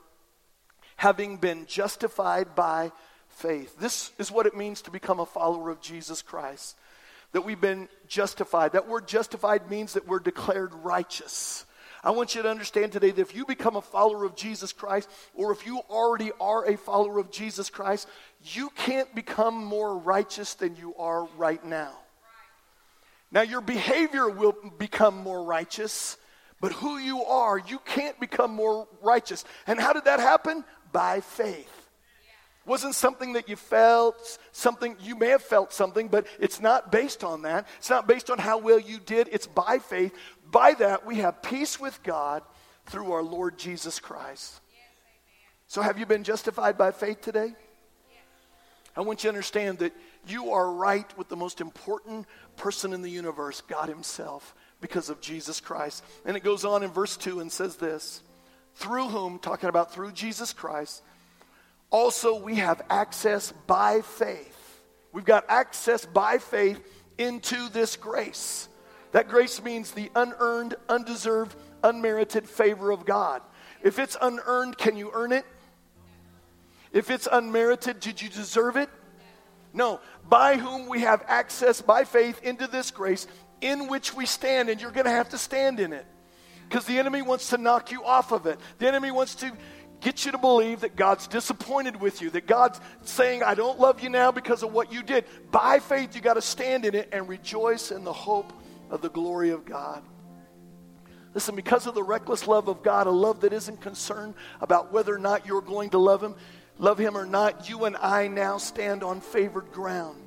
having 0.97 1.37
been 1.37 1.67
justified 1.67 2.55
by 2.55 2.93
faith. 3.29 3.77
This 3.79 4.13
is 4.19 4.31
what 4.31 4.47
it 4.47 4.57
means 4.57 4.83
to 4.83 4.91
become 4.91 5.19
a 5.19 5.27
follower 5.27 5.71
of 5.71 5.81
Jesus 5.81 6.23
Christ. 6.23 6.77
That 7.33 7.45
we've 7.45 7.61
been 7.61 7.89
justified. 8.07 8.73
That 8.73 8.89
word 8.89 9.09
justified 9.09 9.71
means 9.71 9.95
that 9.95 10.07
we're 10.07 10.21
declared 10.21 10.73
righteous. 10.75 11.65
I 12.05 12.11
want 12.11 12.35
you 12.35 12.43
to 12.43 12.51
understand 12.51 12.91
today 12.91 13.13
that 13.13 13.21
if 13.21 13.35
you 13.35 13.47
become 13.47 13.77
a 13.77 13.81
follower 13.81 14.25
of 14.25 14.35
Jesus 14.35 14.73
Christ, 14.73 15.09
or 15.35 15.53
if 15.53 15.65
you 15.67 15.81
already 15.89 16.33
are 16.41 16.67
a 16.67 16.77
follower 16.77 17.21
of 17.21 17.31
Jesus 17.31 17.71
Christ, 17.71 18.09
you 18.43 18.71
can't 18.71 19.15
become 19.15 19.65
more 19.65 19.97
righteous 19.97 20.55
than 20.55 20.75
you 20.75 20.95
are 20.97 21.27
right 21.37 21.65
now. 21.65 21.93
Now, 23.31 23.43
your 23.43 23.61
behavior 23.61 24.29
will 24.29 24.55
become 24.79 25.17
more 25.17 25.45
righteous, 25.45 26.17
but 26.61 26.73
who 26.73 26.99
you 26.99 27.23
are, 27.25 27.57
you 27.57 27.79
can't 27.79 28.19
become 28.19 28.51
more 28.53 28.89
righteous. 29.01 29.45
And 29.67 29.81
how 29.81 29.93
did 29.93 30.05
that 30.05 30.19
happen? 30.19 30.65
By 30.93 31.21
faith 31.21 31.83
wasn't 32.65 32.95
something 32.95 33.33
that 33.33 33.49
you 33.49 33.57
felt, 33.57 34.39
something 34.53 34.97
you 35.01 35.17
may 35.17 35.29
have 35.29 35.43
felt 35.43 35.73
something, 35.73 36.09
but 36.09 36.27
it's 36.39 36.61
not 36.61 36.93
based 36.93 37.25
on 37.25 37.43
that. 37.43 37.67
It's 37.79 37.91
not 37.91 38.07
based 38.07 38.31
on 38.31 38.39
how 38.39 38.59
well 38.59 38.79
you 38.79 38.99
did. 39.01 39.29
It's 39.33 39.47
by 39.47 39.79
faith. 39.79 40.15
By 40.53 40.75
that, 40.75 41.07
we 41.07 41.17
have 41.17 41.43
peace 41.43 41.81
with 41.81 42.01
God 42.03 42.43
through 42.87 43.11
our 43.13 43.23
Lord 43.23 43.59
Jesus 43.59 43.99
Christ. 43.99 44.61
so, 45.67 45.81
have 45.81 45.99
you 45.99 46.07
been 46.07 46.23
justified 46.23 46.77
by 46.79 46.93
faith 46.93 47.23
today? 47.23 47.55
I 48.95 49.01
want 49.01 49.25
you 49.25 49.29
to 49.29 49.35
understand 49.35 49.79
that 49.79 49.95
you 50.27 50.53
are 50.53 50.71
right 50.71 51.07
with 51.17 51.31
the 51.31 51.37
most 51.37 51.63
important 51.63 52.27
person 52.57 52.93
in 52.93 53.01
the 53.01 53.11
universe, 53.11 53.63
God 53.63 53.89
Himself, 53.89 54.55
because 54.83 55.09
of 55.09 55.23
Jesus 55.23 55.59
Christ. 55.59 56.05
And 56.27 56.37
it 56.37 56.45
goes 56.45 56.67
on 56.67 56.83
in 56.83 56.91
verse 56.91 57.17
2 57.17 57.41
and 57.41 57.51
says 57.51 57.77
this 57.77 58.23
through 58.75 59.09
whom, 59.09 59.39
talking 59.39 59.71
about 59.71 59.95
through 59.95 60.13
Jesus 60.13 60.53
Christ, 60.53 61.03
also 61.91 62.39
we 62.39 62.57
have 62.57 62.83
access 62.91 63.53
by 63.67 64.03
faith. 64.03 64.81
We've 65.13 65.25
got 65.25 65.47
access 65.49 66.05
by 66.05 66.37
faith 66.37 66.79
into 67.17 67.71
this 67.71 67.97
grace. 67.97 68.69
That 69.13 69.29
grace 69.29 69.63
means 69.63 69.93
the 69.93 70.11
unearned, 70.17 70.75
undeserved, 70.89 71.55
unmerited 71.85 72.49
favor 72.49 72.91
of 72.91 73.05
God. 73.05 73.43
If 73.83 73.99
it's 73.99 74.17
unearned, 74.21 74.79
can 74.79 74.97
you 74.97 75.11
earn 75.13 75.33
it? 75.33 75.45
If 76.93 77.11
it's 77.11 77.29
unmerited, 77.31 78.01
did 78.01 78.21
you 78.21 78.29
deserve 78.29 78.77
it? 78.77 78.89
No. 79.73 80.01
By 80.29 80.57
whom 80.57 80.89
we 80.89 81.01
have 81.01 81.25
access 81.27 81.81
by 81.81 82.05
faith 82.05 82.43
into 82.43 82.67
this 82.67 82.91
grace 82.91 83.27
in 83.61 83.89
which 83.89 84.15
we 84.15 84.27
stand, 84.27 84.69
and 84.69 84.81
you're 84.81 84.91
going 84.91 85.07
to 85.07 85.11
have 85.11 85.31
to 85.31 85.39
stand 85.39 85.79
in 85.79 85.93
it. 85.93 86.07
Because 86.69 86.87
the 86.87 86.99
enemy 86.99 87.23
wants 87.23 87.51
to 87.51 87.59
knock 87.59 87.91
you 87.91 88.05
off 88.05 88.33
of 88.33 88.47
it. 88.47 88.59
The 88.79 88.89
enemy 88.89 89.11
wants 89.11 89.35
to 89.37 89.53
get 90.01 90.25
you 90.25 90.33
to 90.33 90.39
believe 90.39 90.81
that 90.81 90.97
God's 90.97 91.27
disappointed 91.27 92.01
with 92.01 92.23
you, 92.23 92.31
that 92.31 92.47
God's 92.47 92.81
saying, 93.03 93.43
I 93.43 93.55
don't 93.55 93.79
love 93.79 94.03
you 94.03 94.09
now 94.09 94.33
because 94.33 94.63
of 94.63 94.73
what 94.73 94.93
you 94.93 95.03
did. 95.03 95.27
By 95.51 95.81
faith, 95.81 96.15
you 96.15 96.23
got 96.23 96.35
to 96.35 96.43
stand 96.43 96.87
in 96.87 96.95
it 96.95 97.11
and 97.13 97.29
rejoice 97.29 97.91
in 97.91 98.05
the 98.05 98.13
hope 98.13 98.53
of 98.93 99.01
the 99.01 99.09
glory 99.09 99.51
of 99.51 99.65
God. 99.65 100.05
Listen, 101.35 101.57
because 101.57 101.87
of 101.87 101.95
the 101.95 102.03
reckless 102.03 102.47
love 102.47 102.69
of 102.69 102.83
God, 102.83 103.07
a 103.07 103.11
love 103.11 103.41
that 103.41 103.55
isn't 103.55 103.81
concerned 103.81 104.35
about 104.61 104.93
whether 104.93 105.15
or 105.15 105.19
not 105.19 105.47
you're 105.47 105.63
going 105.63 105.91
to 105.91 105.99
love 105.99 106.23
Him, 106.23 106.35
love 106.79 106.99
Him 106.99 107.17
or 107.17 107.25
not, 107.25 107.71
you 107.71 107.87
and 107.87 107.97
I 107.97 108.29
now 108.29 108.59
stand 108.59 109.03
on 109.03 109.23
favored 109.23 109.73
ground. 109.73 110.23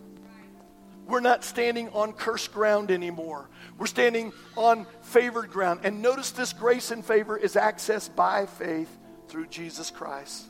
We're 1.06 1.19
not 1.19 1.43
standing 1.43 1.89
on 1.89 2.13
cursed 2.13 2.51
ground 2.51 2.89
anymore. 2.89 3.47
We're 3.78 3.86
standing 3.86 4.34
on 4.58 4.88
favored 5.01 5.51
ground. 5.51 5.82
And 5.84 6.01
notice 6.01 6.32
this 6.32 6.51
grace 6.51 6.89
and 6.89 7.06
favor 7.06 7.38
is 7.38 7.54
accessed 7.54 8.15
by 8.15 8.47
faith 8.47 8.89
through 9.28 9.45
Jesus 9.47 9.91
Christ. 9.91 10.47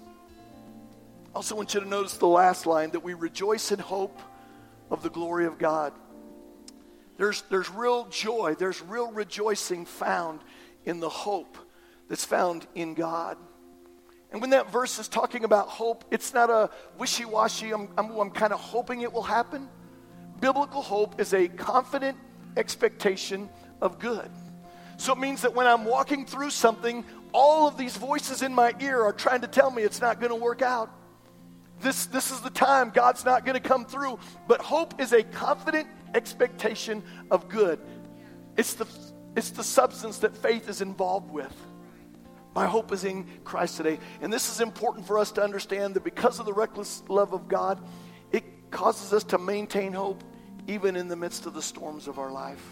I 1.28 1.36
also 1.36 1.56
want 1.56 1.74
you 1.74 1.82
to 1.82 1.88
notice 1.88 2.16
the 2.16 2.28
last 2.28 2.66
line 2.66 2.92
that 2.92 3.04
we 3.04 3.14
rejoice 3.14 3.74
in 3.74 3.80
hope 3.80 4.22
of 4.90 5.04
the 5.04 5.10
glory 5.10 5.46
of 5.46 5.58
God. 5.58 5.92
There's, 7.18 7.44
there's 7.44 7.70
real 7.70 8.06
joy, 8.08 8.56
there's 8.58 8.82
real 8.82 9.12
rejoicing 9.12 9.86
found 9.86 10.42
in 10.84 11.00
the 11.00 11.10
hope 11.10 11.58
that's 12.10 12.26
found 12.26 12.68
in 12.76 12.94
God. 12.94 13.38
And 14.32 14.42
when 14.42 14.50
that 14.50 14.72
verse 14.72 15.00
is 15.00 15.08
talking 15.08 15.44
about 15.44 15.70
hope, 15.70 16.04
it's 16.12 16.34
not 16.34 16.50
a 16.50 16.70
wishy 16.98 17.26
washy, 17.26 17.72
I'm, 17.72 17.90
I'm, 17.98 18.12
I'm 18.12 18.32
kind 18.32 18.52
of 18.52 18.60
hoping 18.60 19.02
it 19.02 19.14
will 19.14 19.24
happen. 19.24 19.70
Biblical 20.42 20.82
hope 20.82 21.22
is 21.22 21.34
a 21.34 21.48
confident 21.48 22.18
expectation 22.58 23.50
of 23.82 24.00
good. 24.00 24.30
So 24.98 25.14
it 25.14 25.20
means 25.20 25.42
that 25.42 25.54
when 25.54 25.68
I'm 25.68 25.86
walking 25.86 26.26
through 26.26 26.50
something, 26.50 27.06
all 27.34 27.68
of 27.68 27.78
these 27.78 27.96
voices 27.98 28.42
in 28.42 28.54
my 28.54 28.74
ear 28.80 29.02
are 29.02 29.14
trying 29.14 29.42
to 29.42 29.48
tell 29.48 29.72
me 29.72 29.84
it's 29.84 30.02
not 30.02 30.20
going 30.20 30.32
to 30.32 30.42
work 30.42 30.62
out. 30.62 30.90
This, 31.82 32.06
this 32.08 32.32
is 32.32 32.42
the 32.42 32.50
time. 32.50 32.90
God's 32.90 33.26
not 33.26 33.46
going 33.46 33.62
to 33.62 33.68
come 33.68 33.86
through. 33.86 34.20
But 34.48 34.62
hope 34.62 35.00
is 35.00 35.14
a 35.14 35.24
confident 35.24 35.88
expectation 36.14 37.04
of 37.32 37.50
good. 37.50 37.80
It's 38.58 38.74
the, 38.74 38.88
It's 39.36 39.52
the 39.52 39.64
substance 39.64 40.20
that 40.20 40.36
faith 40.36 40.70
is 40.70 40.82
involved 40.82 41.30
with. 41.30 41.54
My 42.54 42.66
hope 42.66 42.94
is 42.94 43.04
in 43.04 43.28
Christ 43.44 43.76
today. 43.76 44.00
And 44.22 44.32
this 44.32 44.50
is 44.50 44.62
important 44.62 45.06
for 45.06 45.20
us 45.20 45.34
to 45.34 45.44
understand 45.44 45.94
that 45.96 46.06
because 46.06 46.40
of 46.40 46.46
the 46.46 46.54
reckless 46.54 47.04
love 47.10 47.34
of 47.34 47.50
God, 47.50 47.86
it 48.32 48.46
causes 48.72 49.12
us 49.12 49.26
to 49.26 49.38
maintain 49.38 49.92
hope 49.92 50.24
even 50.68 50.96
in 50.96 51.10
the 51.10 51.18
midst 51.18 51.46
of 51.46 51.54
the 51.54 51.62
storms 51.62 52.08
of 52.08 52.18
our 52.18 52.32
life. 52.32 52.64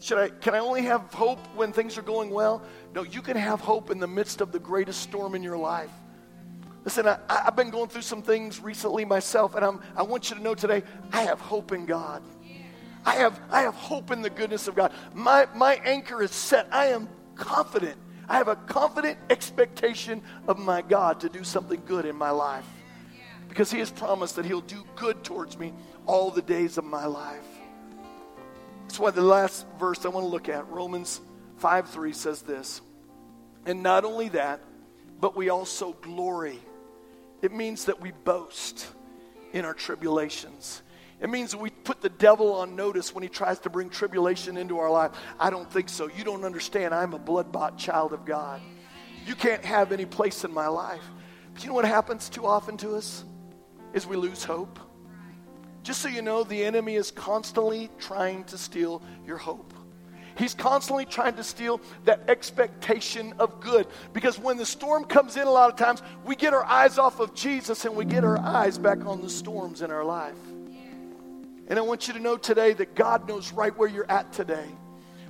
Should 0.00 0.18
I, 0.18 0.28
can 0.30 0.56
I 0.56 0.58
only 0.58 0.82
have 0.82 1.14
hope 1.14 1.38
when 1.54 1.72
things 1.72 1.96
are 1.96 2.02
going 2.02 2.30
well? 2.30 2.64
No, 2.92 3.04
you 3.04 3.22
can 3.22 3.36
have 3.36 3.60
hope 3.60 3.90
in 3.90 4.00
the 4.00 4.08
midst 4.08 4.40
of 4.40 4.50
the 4.50 4.58
greatest 4.58 5.00
storm 5.00 5.36
in 5.36 5.44
your 5.44 5.56
life. 5.56 5.92
Listen, 6.84 7.06
I, 7.06 7.18
have 7.28 7.54
been 7.54 7.70
going 7.70 7.88
through 7.88 8.02
some 8.02 8.22
things 8.22 8.60
recently 8.60 9.04
myself, 9.04 9.54
and 9.54 9.64
I'm, 9.64 9.80
I 9.96 10.02
want 10.02 10.30
you 10.30 10.36
to 10.36 10.42
know 10.42 10.54
today 10.54 10.82
I 11.12 11.22
have 11.22 11.40
hope 11.40 11.72
in 11.72 11.86
God. 11.86 12.22
I 13.04 13.16
have, 13.16 13.40
I 13.50 13.62
have 13.62 13.74
hope 13.74 14.10
in 14.10 14.22
the 14.22 14.30
goodness 14.30 14.68
of 14.68 14.74
God. 14.74 14.92
My, 15.14 15.46
my 15.54 15.74
anchor 15.84 16.22
is 16.22 16.30
set. 16.32 16.68
I 16.72 16.86
am 16.86 17.08
confident. 17.34 17.98
I 18.28 18.36
have 18.36 18.48
a 18.48 18.56
confident 18.56 19.18
expectation 19.30 20.22
of 20.46 20.58
my 20.58 20.82
God 20.82 21.20
to 21.20 21.28
do 21.28 21.44
something 21.44 21.82
good 21.84 22.04
in 22.04 22.16
my 22.16 22.30
life 22.30 22.66
because 23.48 23.70
He 23.70 23.78
has 23.80 23.90
promised 23.90 24.36
that 24.36 24.44
He'll 24.44 24.60
do 24.60 24.84
good 24.96 25.22
towards 25.24 25.58
me 25.58 25.72
all 26.06 26.30
the 26.30 26.42
days 26.42 26.78
of 26.78 26.84
my 26.84 27.06
life. 27.06 27.46
That's 28.82 28.98
why 28.98 29.10
the 29.10 29.22
last 29.22 29.66
verse 29.78 30.04
I 30.04 30.08
want 30.08 30.24
to 30.24 30.30
look 30.30 30.48
at, 30.48 30.68
Romans 30.68 31.20
5 31.58 31.88
3, 31.88 32.12
says 32.12 32.42
this. 32.42 32.80
And 33.66 33.82
not 33.82 34.04
only 34.04 34.28
that, 34.30 34.60
but 35.20 35.36
we 35.36 35.48
also 35.48 35.92
glory. 36.02 36.58
It 37.42 37.52
means 37.52 37.86
that 37.86 38.00
we 38.00 38.12
boast 38.12 38.86
in 39.52 39.64
our 39.64 39.74
tribulations. 39.74 40.82
It 41.20 41.28
means 41.28 41.54
we 41.54 41.70
put 41.70 42.00
the 42.00 42.08
devil 42.08 42.54
on 42.54 42.74
notice 42.74 43.14
when 43.14 43.22
he 43.22 43.28
tries 43.28 43.58
to 43.60 43.70
bring 43.70 43.90
tribulation 43.90 44.56
into 44.56 44.78
our 44.78 44.90
life. 44.90 45.12
I 45.38 45.50
don't 45.50 45.70
think 45.70 45.88
so. 45.88 46.08
You 46.08 46.24
don't 46.24 46.44
understand. 46.44 46.94
I'm 46.94 47.12
a 47.12 47.18
blood 47.18 47.52
bought 47.52 47.78
child 47.78 48.12
of 48.12 48.24
God. 48.24 48.60
You 49.26 49.34
can't 49.34 49.64
have 49.64 49.92
any 49.92 50.06
place 50.06 50.44
in 50.44 50.52
my 50.52 50.66
life. 50.66 51.04
But 51.52 51.62
you 51.62 51.68
know 51.68 51.74
what 51.74 51.84
happens 51.84 52.28
too 52.28 52.46
often 52.46 52.76
to 52.78 52.96
us? 52.96 53.24
Is 53.92 54.06
we 54.06 54.16
lose 54.16 54.42
hope. 54.42 54.80
Just 55.82 56.00
so 56.00 56.08
you 56.08 56.22
know, 56.22 56.44
the 56.44 56.64
enemy 56.64 56.94
is 56.94 57.10
constantly 57.10 57.90
trying 57.98 58.44
to 58.44 58.58
steal 58.58 59.02
your 59.26 59.36
hope. 59.36 59.74
He's 60.36 60.54
constantly 60.54 61.04
trying 61.04 61.34
to 61.36 61.44
steal 61.44 61.80
that 62.04 62.28
expectation 62.28 63.34
of 63.38 63.60
good. 63.60 63.86
Because 64.12 64.38
when 64.38 64.56
the 64.56 64.66
storm 64.66 65.04
comes 65.04 65.36
in, 65.36 65.46
a 65.46 65.50
lot 65.50 65.70
of 65.70 65.76
times, 65.76 66.02
we 66.24 66.36
get 66.36 66.54
our 66.54 66.64
eyes 66.64 66.98
off 66.98 67.20
of 67.20 67.34
Jesus 67.34 67.84
and 67.84 67.94
we 67.94 68.04
get 68.04 68.24
our 68.24 68.38
eyes 68.38 68.78
back 68.78 69.04
on 69.06 69.20
the 69.22 69.30
storms 69.30 69.82
in 69.82 69.90
our 69.90 70.04
life. 70.04 70.36
And 71.68 71.78
I 71.78 71.82
want 71.82 72.08
you 72.08 72.14
to 72.14 72.20
know 72.20 72.36
today 72.36 72.72
that 72.74 72.94
God 72.94 73.28
knows 73.28 73.52
right 73.52 73.76
where 73.76 73.88
you're 73.88 74.10
at 74.10 74.32
today. 74.32 74.66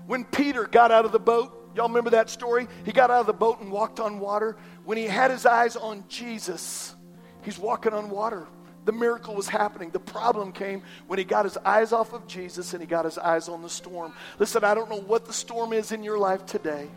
When 0.07 0.25
Peter 0.25 0.67
got 0.67 0.91
out 0.91 1.05
of 1.05 1.13
the 1.13 1.21
boat, 1.21 1.73
y'all 1.77 1.89
remember 1.89 2.11
that 2.11 2.31
story? 2.31 2.69
He 2.85 2.93
got 2.93 3.11
out 3.11 3.21
of 3.21 3.27
the 3.27 3.33
boat 3.33 3.61
and 3.61 3.71
walked 3.71 4.01
on 4.01 4.19
water. 4.19 4.57
When 4.85 4.99
he 4.99 5.05
had 5.05 5.31
his 5.31 5.47
eyes 5.47 5.77
on 5.77 6.05
Jesus, 6.09 6.95
he's 7.43 7.59
walking 7.59 7.93
on 7.93 8.11
water. 8.11 8.47
The 8.85 8.93
miracle 8.93 9.35
was 9.35 9.49
happening. 9.49 9.91
The 9.91 10.01
problem 10.01 10.53
came 10.53 10.83
when 11.07 11.19
he 11.19 11.25
got 11.25 11.45
his 11.45 11.57
eyes 11.59 11.93
off 11.93 12.13
of 12.13 12.27
Jesus 12.27 12.73
and 12.73 12.83
he 12.83 12.87
got 12.87 13.05
his 13.05 13.17
eyes 13.19 13.49
on 13.49 13.63
the 13.63 13.71
storm. 13.71 14.13
Listen, 14.39 14.65
I 14.65 14.75
don't 14.75 14.91
know 14.91 15.01
what 15.01 15.25
the 15.25 15.33
storm 15.33 15.73
is 15.73 15.93
in 15.93 16.03
your 16.03 16.19
life 16.19 16.47
today. 16.47 16.89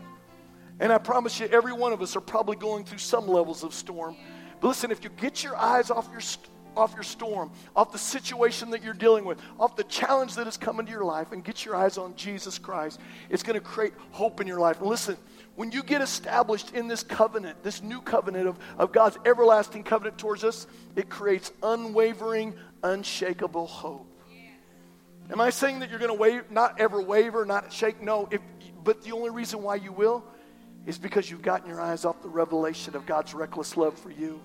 And 0.80 0.92
I 0.92 0.98
promise 0.98 1.38
you, 1.40 1.46
every 1.46 1.72
one 1.72 1.92
of 1.92 2.02
us 2.02 2.16
are 2.16 2.20
probably 2.20 2.56
going 2.56 2.84
through 2.84 2.98
some 2.98 3.28
levels 3.28 3.62
of 3.62 3.72
storm. 3.72 4.16
But 4.60 4.68
listen, 4.68 4.90
if 4.90 5.04
you 5.04 5.10
get 5.10 5.42
your 5.44 5.56
eyes 5.56 5.90
off 5.90 6.08
your 6.12 6.22
off 6.76 6.92
your 6.92 7.02
storm, 7.02 7.50
off 7.74 7.90
the 7.90 7.98
situation 7.98 8.70
that 8.70 8.82
you're 8.82 8.92
dealing 8.92 9.24
with, 9.24 9.38
off 9.58 9.76
the 9.76 9.84
challenge 9.84 10.34
that 10.34 10.44
has 10.44 10.58
come 10.58 10.78
into 10.78 10.92
your 10.92 11.04
life, 11.04 11.32
and 11.32 11.42
get 11.42 11.64
your 11.64 11.74
eyes 11.74 11.96
on 11.96 12.14
Jesus 12.16 12.58
Christ, 12.58 13.00
it's 13.30 13.42
going 13.42 13.58
to 13.58 13.64
create 13.64 13.94
hope 14.10 14.42
in 14.42 14.46
your 14.46 14.60
life. 14.60 14.82
Listen, 14.82 15.16
when 15.56 15.72
you 15.72 15.82
get 15.82 16.02
established 16.02 16.72
in 16.74 16.86
this 16.86 17.02
covenant, 17.02 17.62
this 17.62 17.82
new 17.82 18.00
covenant 18.00 18.46
of, 18.46 18.58
of 18.78 18.92
God's 18.92 19.18
everlasting 19.24 19.82
covenant 19.82 20.18
towards 20.18 20.44
us, 20.44 20.66
it 20.94 21.08
creates 21.08 21.50
unwavering, 21.62 22.54
unshakable 22.82 23.66
hope. 23.66 24.06
Am 25.30 25.40
I 25.40 25.50
saying 25.50 25.80
that 25.80 25.90
you're 25.90 25.98
going 25.98 26.12
to 26.12 26.14
wave, 26.14 26.50
not 26.50 26.80
ever 26.80 27.00
waver, 27.00 27.44
not 27.44 27.72
shake? 27.72 28.00
No, 28.00 28.28
if, 28.30 28.40
but 28.84 29.02
the 29.02 29.12
only 29.12 29.30
reason 29.30 29.62
why 29.62 29.74
you 29.74 29.90
will 29.90 30.22
is 30.86 30.98
because 30.98 31.28
you've 31.28 31.42
gotten 31.42 31.68
your 31.68 31.80
eyes 31.80 32.04
off 32.04 32.22
the 32.22 32.28
revelation 32.28 32.94
of 32.94 33.06
God's 33.06 33.34
reckless 33.34 33.76
love 33.76 33.98
for 33.98 34.12
you. 34.12 34.40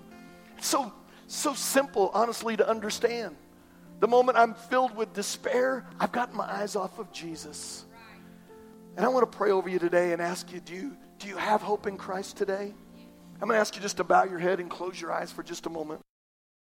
So 0.60 0.92
so 1.32 1.54
simple, 1.54 2.10
honestly, 2.12 2.58
to 2.58 2.68
understand. 2.68 3.36
The 4.00 4.06
moment 4.08 4.36
I'm 4.36 4.52
filled 4.52 4.94
with 4.94 5.14
despair, 5.14 5.86
I've 5.98 6.12
gotten 6.12 6.36
my 6.36 6.44
eyes 6.44 6.76
off 6.76 6.98
of 6.98 7.10
Jesus. 7.10 7.86
And 8.96 9.06
I 9.06 9.08
want 9.08 9.30
to 9.30 9.38
pray 9.38 9.50
over 9.50 9.68
you 9.68 9.78
today 9.78 10.12
and 10.12 10.20
ask 10.20 10.52
you 10.52 10.60
do, 10.60 10.74
you 10.74 10.96
do 11.22 11.28
you 11.28 11.36
have 11.36 11.62
hope 11.62 11.86
in 11.86 11.96
Christ 11.96 12.36
today? 12.36 12.74
I'm 13.40 13.48
going 13.48 13.56
to 13.56 13.60
ask 13.60 13.76
you 13.76 13.80
just 13.80 13.96
to 13.98 14.04
bow 14.04 14.24
your 14.24 14.40
head 14.40 14.58
and 14.58 14.68
close 14.68 15.00
your 15.00 15.12
eyes 15.12 15.30
for 15.30 15.44
just 15.44 15.66
a 15.66 15.70
moment. 15.70 16.00